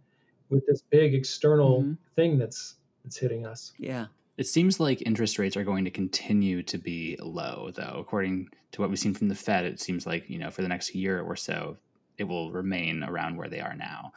with 0.49 0.67
this 0.67 0.83
big 0.91 1.15
external 1.15 1.83
mm-hmm. 1.83 1.93
thing 2.17 2.39
that's 2.39 2.75
that's 3.05 3.17
hitting 3.17 3.47
us. 3.47 3.73
Yeah. 3.79 4.07
It 4.41 4.47
seems 4.47 4.81
like 4.81 5.03
interest 5.05 5.39
rates 5.39 5.55
are 5.59 5.65
going 5.65 5.85
to 5.85 5.91
continue 5.91 6.63
to 6.63 6.79
be 6.79 7.19
low, 7.21 7.71
though. 7.75 7.99
According 7.99 8.49
to 8.73 8.81
what 8.81 8.89
we've 8.89 8.99
seen 8.99 9.13
from 9.13 9.29
the 9.29 9.35
Fed, 9.35 9.67
it 9.67 9.81
seems 9.81 10.07
like, 10.07 10.31
you 10.31 10.39
know, 10.39 10.51
for 10.51 10.63
the 10.63 10.69
next 10.69 10.95
year 10.95 11.21
or 11.21 11.37
so, 11.37 11.77
it 12.17 12.25
will 12.25 12.51
remain 12.51 13.05
around 13.05 13.37
where 13.37 13.51
they 13.51 13.61
are 13.61 13.75
now. 13.77 14.15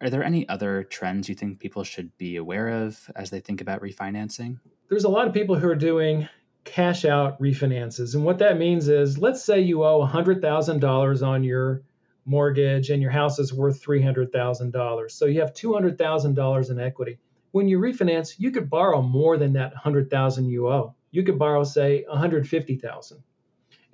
Are 0.00 0.08
there 0.08 0.22
any 0.22 0.48
other 0.48 0.84
trends 0.84 1.28
you 1.28 1.34
think 1.34 1.58
people 1.58 1.82
should 1.82 2.16
be 2.16 2.36
aware 2.36 2.84
of 2.84 3.10
as 3.16 3.30
they 3.30 3.40
think 3.40 3.60
about 3.60 3.82
refinancing? 3.82 4.60
There's 4.88 5.02
a 5.02 5.08
lot 5.08 5.26
of 5.26 5.34
people 5.34 5.58
who 5.58 5.68
are 5.68 5.74
doing 5.74 6.28
cash 6.62 7.04
out 7.04 7.40
refinances. 7.40 8.14
And 8.14 8.24
what 8.24 8.38
that 8.38 8.58
means 8.58 8.86
is 8.86 9.18
let's 9.18 9.42
say 9.42 9.62
you 9.62 9.82
owe 9.82 10.06
$100,000 10.06 11.26
on 11.26 11.42
your 11.42 11.82
mortgage 12.24 12.90
and 12.90 13.02
your 13.02 13.10
house 13.10 13.40
is 13.40 13.52
worth 13.52 13.84
$300,000. 13.84 15.10
So 15.10 15.24
you 15.24 15.40
have 15.40 15.54
$200,000 15.54 16.70
in 16.70 16.78
equity 16.78 17.18
when 17.56 17.68
you 17.68 17.78
refinance, 17.78 18.34
you 18.36 18.50
could 18.50 18.68
borrow 18.68 19.00
more 19.00 19.38
than 19.38 19.54
that 19.54 19.72
100,000 19.72 20.44
you 20.44 20.68
owe. 20.68 20.94
You 21.10 21.22
could 21.22 21.38
borrow 21.38 21.64
say 21.64 22.04
150,000. 22.06 23.22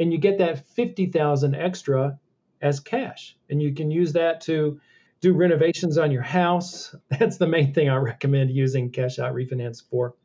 And 0.01 0.13
you 0.13 0.19
get 0.19 0.39
that 0.39 0.67
50,000 0.67 1.55
extra 1.55 2.19
as 2.61 2.81
cash. 2.81 3.37
And 3.49 3.63
you 3.63 3.73
can 3.73 3.93
use 3.93 4.15
that 4.15 4.41
to 4.43 4.81
do 5.21 5.33
renovations 5.33 5.97
on 5.97 6.11
your 6.11 6.23
house. 6.23 6.93
That's 7.09 7.37
the 7.37 7.47
main 7.47 7.73
thing 7.73 7.89
I 7.89 7.99
recommend 7.99 8.51
using 8.51 8.91
cash 8.91 9.21
out 9.21 9.33
refinance 9.33 9.81
for. 9.89 10.17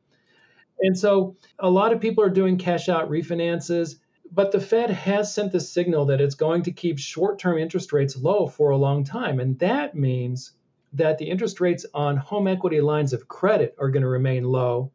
And 0.79 0.97
so 0.97 1.35
a 1.59 1.69
lot 1.69 1.93
of 1.93 2.01
people 2.01 2.23
are 2.23 2.31
doing 2.31 2.57
cash 2.57 2.89
out 2.89 3.11
refinances, 3.11 3.97
but 4.31 4.51
the 4.51 4.59
Fed 4.59 4.89
has 4.89 5.31
sent 5.31 5.51
the 5.51 5.59
signal 5.59 6.05
that 6.05 6.21
it's 6.21 6.33
going 6.33 6.63
to 6.63 6.71
keep 6.71 6.97
short 6.97 7.37
term 7.37 7.59
interest 7.59 7.93
rates 7.93 8.17
low 8.17 8.47
for 8.47 8.71
a 8.71 8.77
long 8.77 9.03
time. 9.03 9.39
And 9.39 9.59
that 9.59 9.93
means 9.93 10.53
that 10.93 11.17
the 11.17 11.29
interest 11.29 11.59
rates 11.59 11.85
on 11.93 12.17
home 12.17 12.47
equity 12.47 12.81
lines 12.81 13.13
of 13.13 13.27
credit 13.27 13.75
are 13.79 13.89
going 13.89 14.03
to 14.03 14.09
remain 14.09 14.43
low 14.43 14.91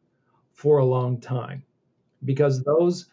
for 0.53 0.79
a 0.79 0.85
long 0.85 1.21
time 1.21 1.65
because 2.25 2.63
those 2.63 3.07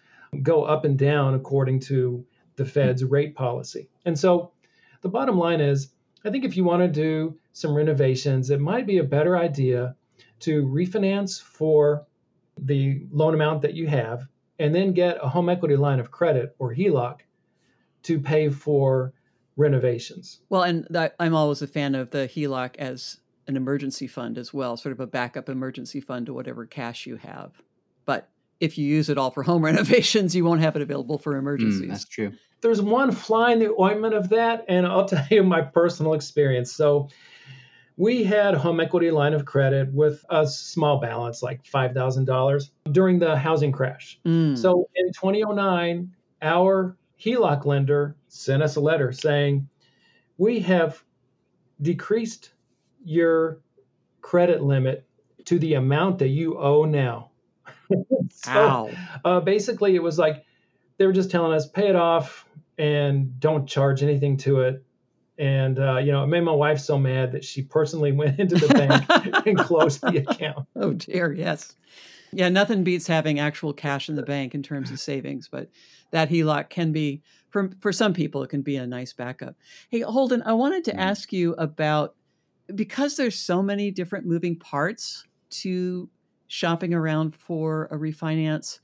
go 0.43 0.63
up 0.63 0.85
and 0.85 0.97
down 0.97 1.33
according 1.33 1.79
to 1.79 2.25
the 2.55 2.65
Fed's 2.65 3.03
rate 3.03 3.35
policy. 3.35 3.89
And 4.05 4.17
so 4.17 4.51
the 5.01 5.09
bottom 5.09 5.37
line 5.37 5.61
is 5.61 5.89
I 6.25 6.29
think 6.29 6.43
if 6.43 6.57
you 6.57 6.63
want 6.65 6.81
to 6.81 6.87
do 6.87 7.37
some 7.53 7.73
renovations, 7.73 8.49
it 8.49 8.59
might 8.59 8.85
be 8.85 8.97
a 8.97 9.03
better 9.03 9.37
idea 9.37 9.95
to 10.41 10.65
refinance 10.65 11.41
for 11.41 12.05
the 12.57 13.05
loan 13.11 13.33
amount 13.33 13.61
that 13.61 13.73
you 13.73 13.87
have 13.87 14.27
and 14.59 14.75
then 14.75 14.91
get 14.91 15.17
a 15.21 15.29
home 15.29 15.47
equity 15.49 15.77
line 15.77 15.99
of 15.99 16.11
credit 16.11 16.55
or 16.59 16.73
HELOC 16.73 17.21
to 18.03 18.19
pay 18.19 18.49
for 18.49 19.13
renovations. 19.59 20.39
Well, 20.49 20.63
and 20.63 20.87
that, 20.89 21.15
I'm 21.19 21.35
always 21.35 21.61
a 21.61 21.67
fan 21.67 21.93
of 21.93 22.09
the 22.09 22.27
HELOC 22.27 22.77
as 22.77 23.19
an 23.47 23.57
emergency 23.57 24.07
fund 24.07 24.37
as 24.37 24.53
well, 24.53 24.77
sort 24.77 24.93
of 24.93 24.99
a 24.99 25.07
backup 25.07 25.49
emergency 25.49 25.99
fund 25.99 26.27
to 26.27 26.33
whatever 26.33 26.65
cash 26.65 27.05
you 27.05 27.17
have. 27.17 27.51
But 28.05 28.29
if 28.59 28.77
you 28.77 28.87
use 28.87 29.09
it 29.09 29.17
all 29.17 29.31
for 29.31 29.43
home 29.43 29.63
renovations, 29.65 30.35
you 30.35 30.45
won't 30.45 30.61
have 30.61 30.75
it 30.75 30.81
available 30.81 31.17
for 31.17 31.35
emergencies. 31.35 31.81
Mm, 31.81 31.89
that's 31.89 32.05
true. 32.05 32.31
There's 32.61 32.81
one 32.81 33.11
fly 33.11 33.51
in 33.51 33.59
the 33.59 33.75
ointment 33.79 34.13
of 34.13 34.29
that, 34.29 34.65
and 34.67 34.87
I'll 34.87 35.05
tell 35.07 35.25
you 35.29 35.43
my 35.43 35.61
personal 35.61 36.13
experience. 36.13 36.71
So, 36.73 37.09
we 37.97 38.23
had 38.23 38.53
home 38.53 38.79
equity 38.79 39.11
line 39.11 39.33
of 39.33 39.43
credit 39.43 39.93
with 39.93 40.23
a 40.29 40.47
small 40.47 41.01
balance, 41.01 41.43
like 41.43 41.61
$5,000, 41.65 42.69
during 42.93 43.19
the 43.19 43.35
housing 43.35 43.73
crash. 43.73 44.17
Mm. 44.25 44.57
So 44.57 44.87
in 44.95 45.07
2009, 45.11 46.09
our 46.41 46.95
HELOC 47.19 47.65
lender 47.65 48.15
sent 48.29 48.63
us 48.63 48.75
a 48.75 48.81
letter 48.81 49.11
saying, 49.11 49.67
We 50.37 50.61
have 50.61 51.03
decreased 51.81 52.51
your 53.03 53.59
credit 54.21 54.61
limit 54.61 55.05
to 55.45 55.59
the 55.59 55.75
amount 55.75 56.19
that 56.19 56.27
you 56.29 56.57
owe 56.57 56.85
now. 56.85 57.31
so 58.31 58.91
uh, 59.25 59.39
basically, 59.41 59.95
it 59.95 60.03
was 60.03 60.17
like 60.17 60.45
they 60.97 61.05
were 61.05 61.13
just 61.13 61.31
telling 61.31 61.53
us, 61.53 61.67
pay 61.67 61.87
it 61.89 61.95
off 61.95 62.45
and 62.77 63.39
don't 63.39 63.67
charge 63.67 64.03
anything 64.03 64.37
to 64.37 64.61
it. 64.61 64.83
And, 65.37 65.79
uh, 65.79 65.97
you 65.97 66.11
know, 66.11 66.23
it 66.23 66.27
made 66.27 66.41
my 66.41 66.51
wife 66.51 66.79
so 66.79 66.97
mad 66.97 67.31
that 67.31 67.45
she 67.45 67.61
personally 67.61 68.11
went 68.13 68.39
into 68.39 68.55
the 68.55 68.67
bank 68.67 69.45
and 69.47 69.57
closed 69.57 70.01
the 70.01 70.17
account. 70.17 70.67
Oh, 70.75 70.93
dear. 70.93 71.31
Yes. 71.31 71.75
Yeah, 72.31 72.49
nothing 72.49 72.83
beats 72.83 73.07
having 73.07 73.39
actual 73.39 73.73
cash 73.73 74.09
in 74.09 74.15
the 74.15 74.23
bank 74.23 74.53
in 74.53 74.63
terms 74.63 74.91
of 74.91 74.99
savings, 74.99 75.47
but 75.47 75.69
that 76.11 76.29
HELOC 76.29 76.69
can 76.69 76.91
be 76.91 77.21
for 77.49 77.71
for 77.79 77.91
some 77.91 78.13
people 78.13 78.43
it 78.43 78.49
can 78.49 78.61
be 78.61 78.75
a 78.75 78.85
nice 78.85 79.13
backup. 79.13 79.55
Hey, 79.89 80.01
Holden, 80.01 80.43
I 80.43 80.53
wanted 80.53 80.83
to 80.85 80.91
mm-hmm. 80.91 80.99
ask 80.99 81.33
you 81.33 81.53
about 81.53 82.15
because 82.75 83.15
there's 83.15 83.37
so 83.37 83.61
many 83.61 83.91
different 83.91 84.25
moving 84.25 84.55
parts 84.57 85.25
to 85.49 86.09
shopping 86.47 86.93
around 86.93 87.35
for 87.35 87.85
a 87.91 87.95
refinance. 87.95 88.79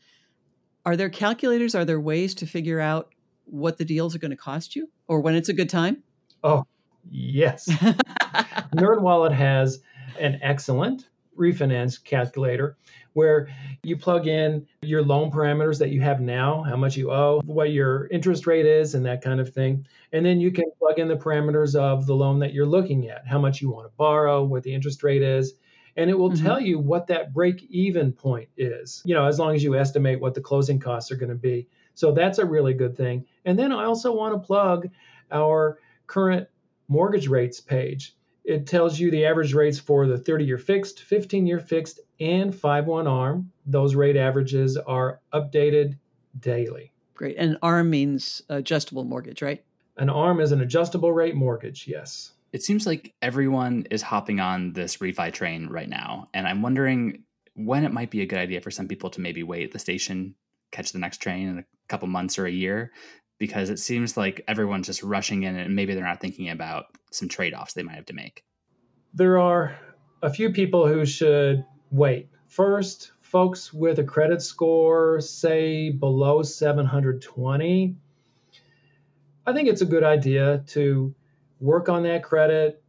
Are 0.85 0.95
there 0.95 1.09
calculators? 1.09 1.75
Are 1.75 1.85
there 1.85 1.99
ways 1.99 2.35
to 2.35 2.45
figure 2.45 2.79
out 2.79 3.13
what 3.45 3.77
the 3.77 3.85
deals 3.85 4.15
are 4.15 4.19
going 4.19 4.31
to 4.31 4.37
cost 4.37 4.75
you 4.75 4.89
or 5.07 5.19
when 5.19 5.35
it's 5.35 5.49
a 5.49 5.53
good 5.53 5.69
time? 5.69 6.03
Oh, 6.43 6.65
yes. 7.09 7.67
NerdWallet 8.75 9.33
has 9.33 9.79
an 10.19 10.39
excellent 10.41 11.09
refinance 11.37 12.03
calculator 12.03 12.77
where 13.13 13.47
you 13.81 13.95
plug 13.95 14.27
in 14.27 14.67
your 14.81 15.01
loan 15.01 15.31
parameters 15.31 15.79
that 15.79 15.89
you 15.89 16.01
have 16.01 16.19
now, 16.19 16.63
how 16.63 16.75
much 16.75 16.97
you 16.97 17.11
owe, 17.11 17.41
what 17.45 17.71
your 17.71 18.07
interest 18.07 18.45
rate 18.45 18.65
is, 18.65 18.93
and 18.93 19.05
that 19.05 19.21
kind 19.21 19.39
of 19.39 19.53
thing. 19.53 19.87
And 20.11 20.25
then 20.25 20.41
you 20.41 20.51
can 20.51 20.65
plug 20.77 20.99
in 20.99 21.07
the 21.07 21.15
parameters 21.15 21.75
of 21.75 22.05
the 22.05 22.13
loan 22.13 22.39
that 22.39 22.53
you're 22.53 22.65
looking 22.65 23.09
at, 23.09 23.25
how 23.25 23.39
much 23.39 23.61
you 23.61 23.69
want 23.69 23.87
to 23.87 23.93
borrow, 23.95 24.43
what 24.43 24.63
the 24.63 24.73
interest 24.73 25.01
rate 25.01 25.21
is. 25.21 25.53
And 25.95 26.09
it 26.09 26.19
will 26.19 26.31
mm-hmm. 26.31 26.45
tell 26.45 26.59
you 26.59 26.77
what 26.77 27.07
that 27.07 27.33
break 27.33 27.63
even 27.69 28.11
point 28.11 28.49
is, 28.57 29.01
you 29.05 29.15
know, 29.15 29.25
as 29.25 29.39
long 29.39 29.55
as 29.55 29.63
you 29.63 29.75
estimate 29.75 30.19
what 30.19 30.33
the 30.33 30.41
closing 30.41 30.79
costs 30.79 31.09
are 31.09 31.15
going 31.15 31.29
to 31.29 31.35
be. 31.35 31.69
So 31.93 32.11
that's 32.11 32.39
a 32.39 32.45
really 32.45 32.73
good 32.73 32.97
thing. 32.97 33.25
And 33.45 33.57
then 33.57 33.71
I 33.71 33.85
also 33.85 34.13
want 34.13 34.33
to 34.33 34.45
plug 34.45 34.89
our 35.31 35.79
current 36.05 36.49
mortgage 36.87 37.27
rates 37.27 37.61
page. 37.61 38.14
It 38.45 38.67
tells 38.67 38.99
you 38.99 39.09
the 39.09 39.25
average 39.25 39.53
rates 39.55 39.79
for 39.79 40.05
the 40.05 40.17
30 40.17 40.45
year 40.45 40.59
fixed, 40.59 41.01
15 41.01 41.47
year 41.47 41.59
fixed, 41.59 41.99
and 42.19 42.55
5 42.55 42.85
1 42.85 43.07
ARM. 43.07 43.51
Those 43.65 43.95
rate 43.95 44.15
averages 44.15 44.77
are 44.77 45.19
updated 45.33 45.97
daily. 46.39 46.91
Great. 47.15 47.37
And 47.37 47.57
ARM 47.63 47.89
means 47.89 48.43
adjustable 48.49 49.03
mortgage, 49.03 49.41
right? 49.41 49.63
An 49.97 50.09
ARM 50.09 50.41
is 50.41 50.51
an 50.51 50.61
adjustable 50.61 51.11
rate 51.11 51.35
mortgage, 51.35 51.87
yes. 51.87 52.33
It 52.53 52.61
seems 52.61 52.85
like 52.85 53.13
everyone 53.21 53.87
is 53.89 54.01
hopping 54.01 54.39
on 54.39 54.73
this 54.73 54.97
refi 54.97 55.33
train 55.33 55.67
right 55.67 55.89
now. 55.89 56.27
And 56.33 56.47
I'm 56.47 56.61
wondering 56.61 57.23
when 57.55 57.83
it 57.83 57.93
might 57.93 58.11
be 58.11 58.21
a 58.21 58.25
good 58.25 58.39
idea 58.39 58.61
for 58.61 58.71
some 58.71 58.87
people 58.87 59.09
to 59.11 59.21
maybe 59.21 59.43
wait 59.43 59.63
at 59.63 59.71
the 59.71 59.79
station, 59.79 60.35
catch 60.71 60.91
the 60.91 60.99
next 60.99 61.17
train 61.17 61.47
in 61.47 61.59
a 61.59 61.65
couple 61.87 62.07
months 62.07 62.37
or 62.37 62.45
a 62.45 62.51
year, 62.51 62.91
because 63.37 63.69
it 63.69 63.79
seems 63.79 64.15
like 64.17 64.43
everyone's 64.47 64.87
just 64.87 65.03
rushing 65.03 65.43
in 65.43 65.55
and 65.55 65.75
maybe 65.75 65.93
they're 65.93 66.03
not 66.03 66.21
thinking 66.21 66.49
about 66.49 66.85
some 67.11 67.27
trade 67.27 67.53
offs 67.53 67.73
they 67.73 67.83
might 67.83 67.95
have 67.95 68.05
to 68.05 68.13
make. 68.13 68.43
There 69.13 69.39
are 69.39 69.77
a 70.21 70.29
few 70.29 70.51
people 70.51 70.87
who 70.87 71.05
should 71.05 71.65
wait 71.91 72.29
First, 72.55 73.11
folks 73.19 73.73
with 73.73 73.99
a 73.99 74.03
credit 74.05 74.41
score, 74.41 75.19
say 75.19 75.89
below 75.89 76.41
720, 76.41 77.97
I 79.45 79.53
think 79.53 79.67
it's 79.67 79.81
a 79.81 79.85
good 79.85 80.05
idea 80.05 80.63
to 80.67 81.13
work 81.59 81.89
on 81.89 82.03
that 82.03 82.23
credit, 82.23 82.81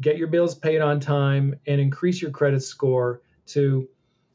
get 0.00 0.16
your 0.16 0.28
bills 0.28 0.54
paid 0.54 0.80
on 0.80 0.98
time, 0.98 1.56
and 1.66 1.78
increase 1.78 2.22
your 2.22 2.30
credit 2.30 2.62
score 2.62 3.20
to 3.48 3.86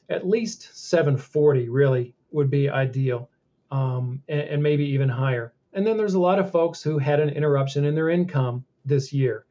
at 0.10 0.28
least 0.28 0.78
740, 0.78 1.70
really 1.70 2.14
would 2.30 2.52
be 2.52 2.70
ideal, 2.70 3.30
um, 3.76 4.22
and, 4.30 4.42
and 4.42 4.64
maybe 4.64 4.86
even 4.86 5.10
higher. 5.10 5.54
And 5.74 5.86
then 5.86 5.98
there's 5.98 6.14
a 6.14 6.20
lot 6.20 6.40
of 6.40 6.50
folks 6.52 6.82
who 6.82 6.98
had 6.98 7.20
an 7.20 7.30
interruption 7.30 7.84
in 7.84 7.94
their 7.94 8.10
income 8.10 8.64
this 8.86 9.12
year. 9.12 9.46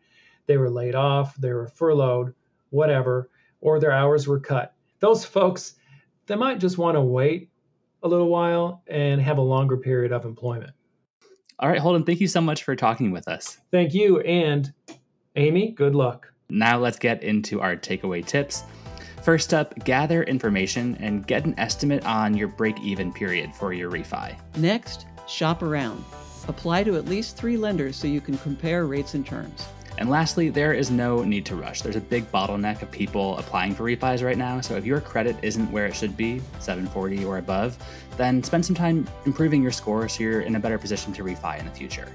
They 0.47 0.57
were 0.57 0.71
laid 0.71 0.95
off, 0.95 1.37
they 1.37 1.53
were 1.53 1.69
furloughed, 1.69 2.35
whatever, 2.71 3.31
or 3.61 3.79
their 3.79 3.93
hours 3.93 4.27
were 4.27 4.41
cut. 4.41 4.75
Those 5.01 5.25
folks, 5.27 5.75
they 6.27 6.37
might 6.37 6.59
just 6.59 6.79
want 6.79 6.97
to 6.97 7.03
wait 7.03 7.51
a 8.03 8.09
little 8.09 8.29
while 8.29 8.83
and 8.87 9.21
have 9.21 9.37
a 9.37 9.43
longer 9.43 9.77
period 9.77 10.13
of 10.13 10.25
employment. 10.25 10.73
All 11.59 11.69
right, 11.69 11.79
Holden, 11.79 12.05
thank 12.05 12.21
you 12.21 12.29
so 12.29 12.41
much 12.41 12.65
for 12.65 12.75
talking 12.75 13.11
with 13.13 13.29
us. 13.29 13.59
Thank 13.71 13.93
you. 13.93 14.21
And 14.21 14.73
Amy, 15.37 15.73
good 15.73 15.95
luck. 15.95 16.33
Now 16.49 16.79
let's 16.79 16.99
get 16.99 17.23
into 17.23 17.61
our 17.61 17.77
takeaway 17.77 18.25
tips. 18.25 18.65
First 19.25 19.55
up, 19.55 19.75
gather 19.87 20.23
information 20.25 20.99
and 21.01 21.27
get 21.27 21.47
an 21.47 21.59
estimate 21.59 22.05
on 22.05 22.37
your 22.37 22.47
break 22.47 22.79
even 22.81 23.11
period 23.11 23.55
for 23.55 23.73
your 23.73 23.91
refi. 23.91 24.37
Next, 24.59 25.07
shop 25.27 25.63
around. 25.63 26.05
Apply 26.47 26.85
to 26.85 26.97
at 26.97 27.07
least 27.07 27.35
three 27.35 27.57
lenders 27.57 27.97
so 27.97 28.07
you 28.07 28.21
can 28.21 28.37
compare 28.37 28.85
rates 28.85 29.15
and 29.15 29.25
terms. 29.25 29.67
And 29.97 30.11
lastly, 30.11 30.51
there 30.51 30.75
is 30.75 30.91
no 30.91 31.25
need 31.25 31.47
to 31.47 31.57
rush. 31.57 31.81
There's 31.81 31.97
a 31.97 32.03
big 32.03 32.31
bottleneck 32.31 32.83
of 32.83 32.91
people 32.91 33.39
applying 33.39 33.75
for 33.75 33.85
refis 33.85 34.23
right 34.23 34.37
now. 34.37 34.61
So 34.61 34.77
if 34.77 34.85
your 34.85 35.01
credit 35.01 35.37
isn't 35.41 35.73
where 35.73 35.87
it 35.87 35.97
should 35.97 36.19
be, 36.19 36.43
740 36.59 37.25
or 37.25 37.39
above, 37.39 37.79
then 38.19 38.43
spend 38.43 38.67
some 38.67 38.77
time 38.77 39.09
improving 39.25 39.63
your 39.63 39.73
score 39.73 40.07
so 40.07 40.23
you're 40.23 40.43
in 40.43 40.57
a 40.57 40.61
better 40.61 40.77
position 40.77 41.15
to 41.15 41.25
refi 41.25 41.59
in 41.59 41.65
the 41.65 41.73
future. 41.73 42.13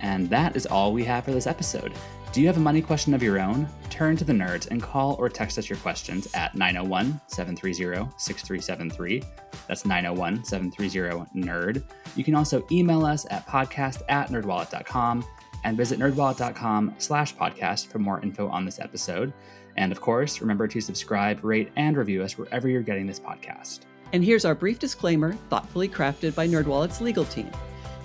And 0.00 0.28
that 0.28 0.56
is 0.56 0.66
all 0.66 0.92
we 0.92 1.04
have 1.04 1.24
for 1.24 1.30
this 1.30 1.46
episode. 1.46 1.94
Do 2.32 2.42
you 2.42 2.46
have 2.48 2.58
a 2.58 2.60
money 2.60 2.82
question 2.82 3.14
of 3.14 3.22
your 3.22 3.40
own? 3.40 3.66
Turn 3.94 4.16
to 4.16 4.24
the 4.24 4.32
nerds 4.32 4.68
and 4.72 4.82
call 4.82 5.14
or 5.20 5.28
text 5.28 5.56
us 5.56 5.70
your 5.70 5.78
questions 5.78 6.26
at 6.34 6.56
901 6.56 7.20
730 7.28 8.10
6373. 8.16 9.22
That's 9.68 9.84
901 9.84 10.44
730 10.44 11.30
NERD. 11.32 11.84
You 12.16 12.24
can 12.24 12.34
also 12.34 12.66
email 12.72 13.06
us 13.06 13.24
at 13.30 13.46
podcast 13.46 14.02
at 14.08 14.30
nerdwallet.com 14.30 15.24
and 15.62 15.76
visit 15.76 16.00
nerdwallet.com 16.00 16.96
slash 16.98 17.36
podcast 17.36 17.86
for 17.86 18.00
more 18.00 18.20
info 18.20 18.48
on 18.48 18.64
this 18.64 18.80
episode. 18.80 19.32
And 19.76 19.92
of 19.92 20.00
course, 20.00 20.40
remember 20.40 20.66
to 20.66 20.80
subscribe, 20.80 21.44
rate, 21.44 21.70
and 21.76 21.96
review 21.96 22.24
us 22.24 22.36
wherever 22.36 22.68
you're 22.68 22.82
getting 22.82 23.06
this 23.06 23.20
podcast. 23.20 23.82
And 24.12 24.24
here's 24.24 24.44
our 24.44 24.56
brief 24.56 24.80
disclaimer, 24.80 25.34
thoughtfully 25.50 25.88
crafted 25.88 26.34
by 26.34 26.48
NerdWallet's 26.48 27.00
legal 27.00 27.26
team. 27.26 27.52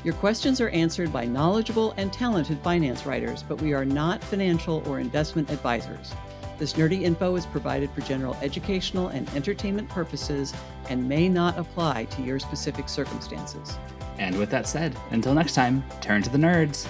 Your 0.03 0.13
questions 0.13 0.61
are 0.61 0.69
answered 0.69 1.11
by 1.11 1.25
knowledgeable 1.25 1.93
and 1.97 2.11
talented 2.13 2.57
finance 2.59 3.05
writers, 3.05 3.43
but 3.43 3.61
we 3.61 3.73
are 3.73 3.83
not 3.83 4.23
financial 4.23 4.81
or 4.87 4.99
investment 4.99 5.49
advisors. 5.49 6.13
This 6.57 6.73
nerdy 6.73 7.01
info 7.01 7.35
is 7.35 7.45
provided 7.45 7.89
for 7.91 7.99
general 8.01 8.37
educational 8.41 9.09
and 9.09 9.27
entertainment 9.35 9.89
purposes 9.89 10.53
and 10.89 11.07
may 11.07 11.27
not 11.27 11.57
apply 11.57 12.05
to 12.05 12.21
your 12.21 12.39
specific 12.39 12.87
circumstances. 12.87 13.77
And 14.17 14.37
with 14.37 14.49
that 14.51 14.67
said, 14.67 14.95
until 15.11 15.33
next 15.33 15.53
time, 15.53 15.83
turn 15.99 16.21
to 16.23 16.29
the 16.29 16.37
nerds. 16.37 16.87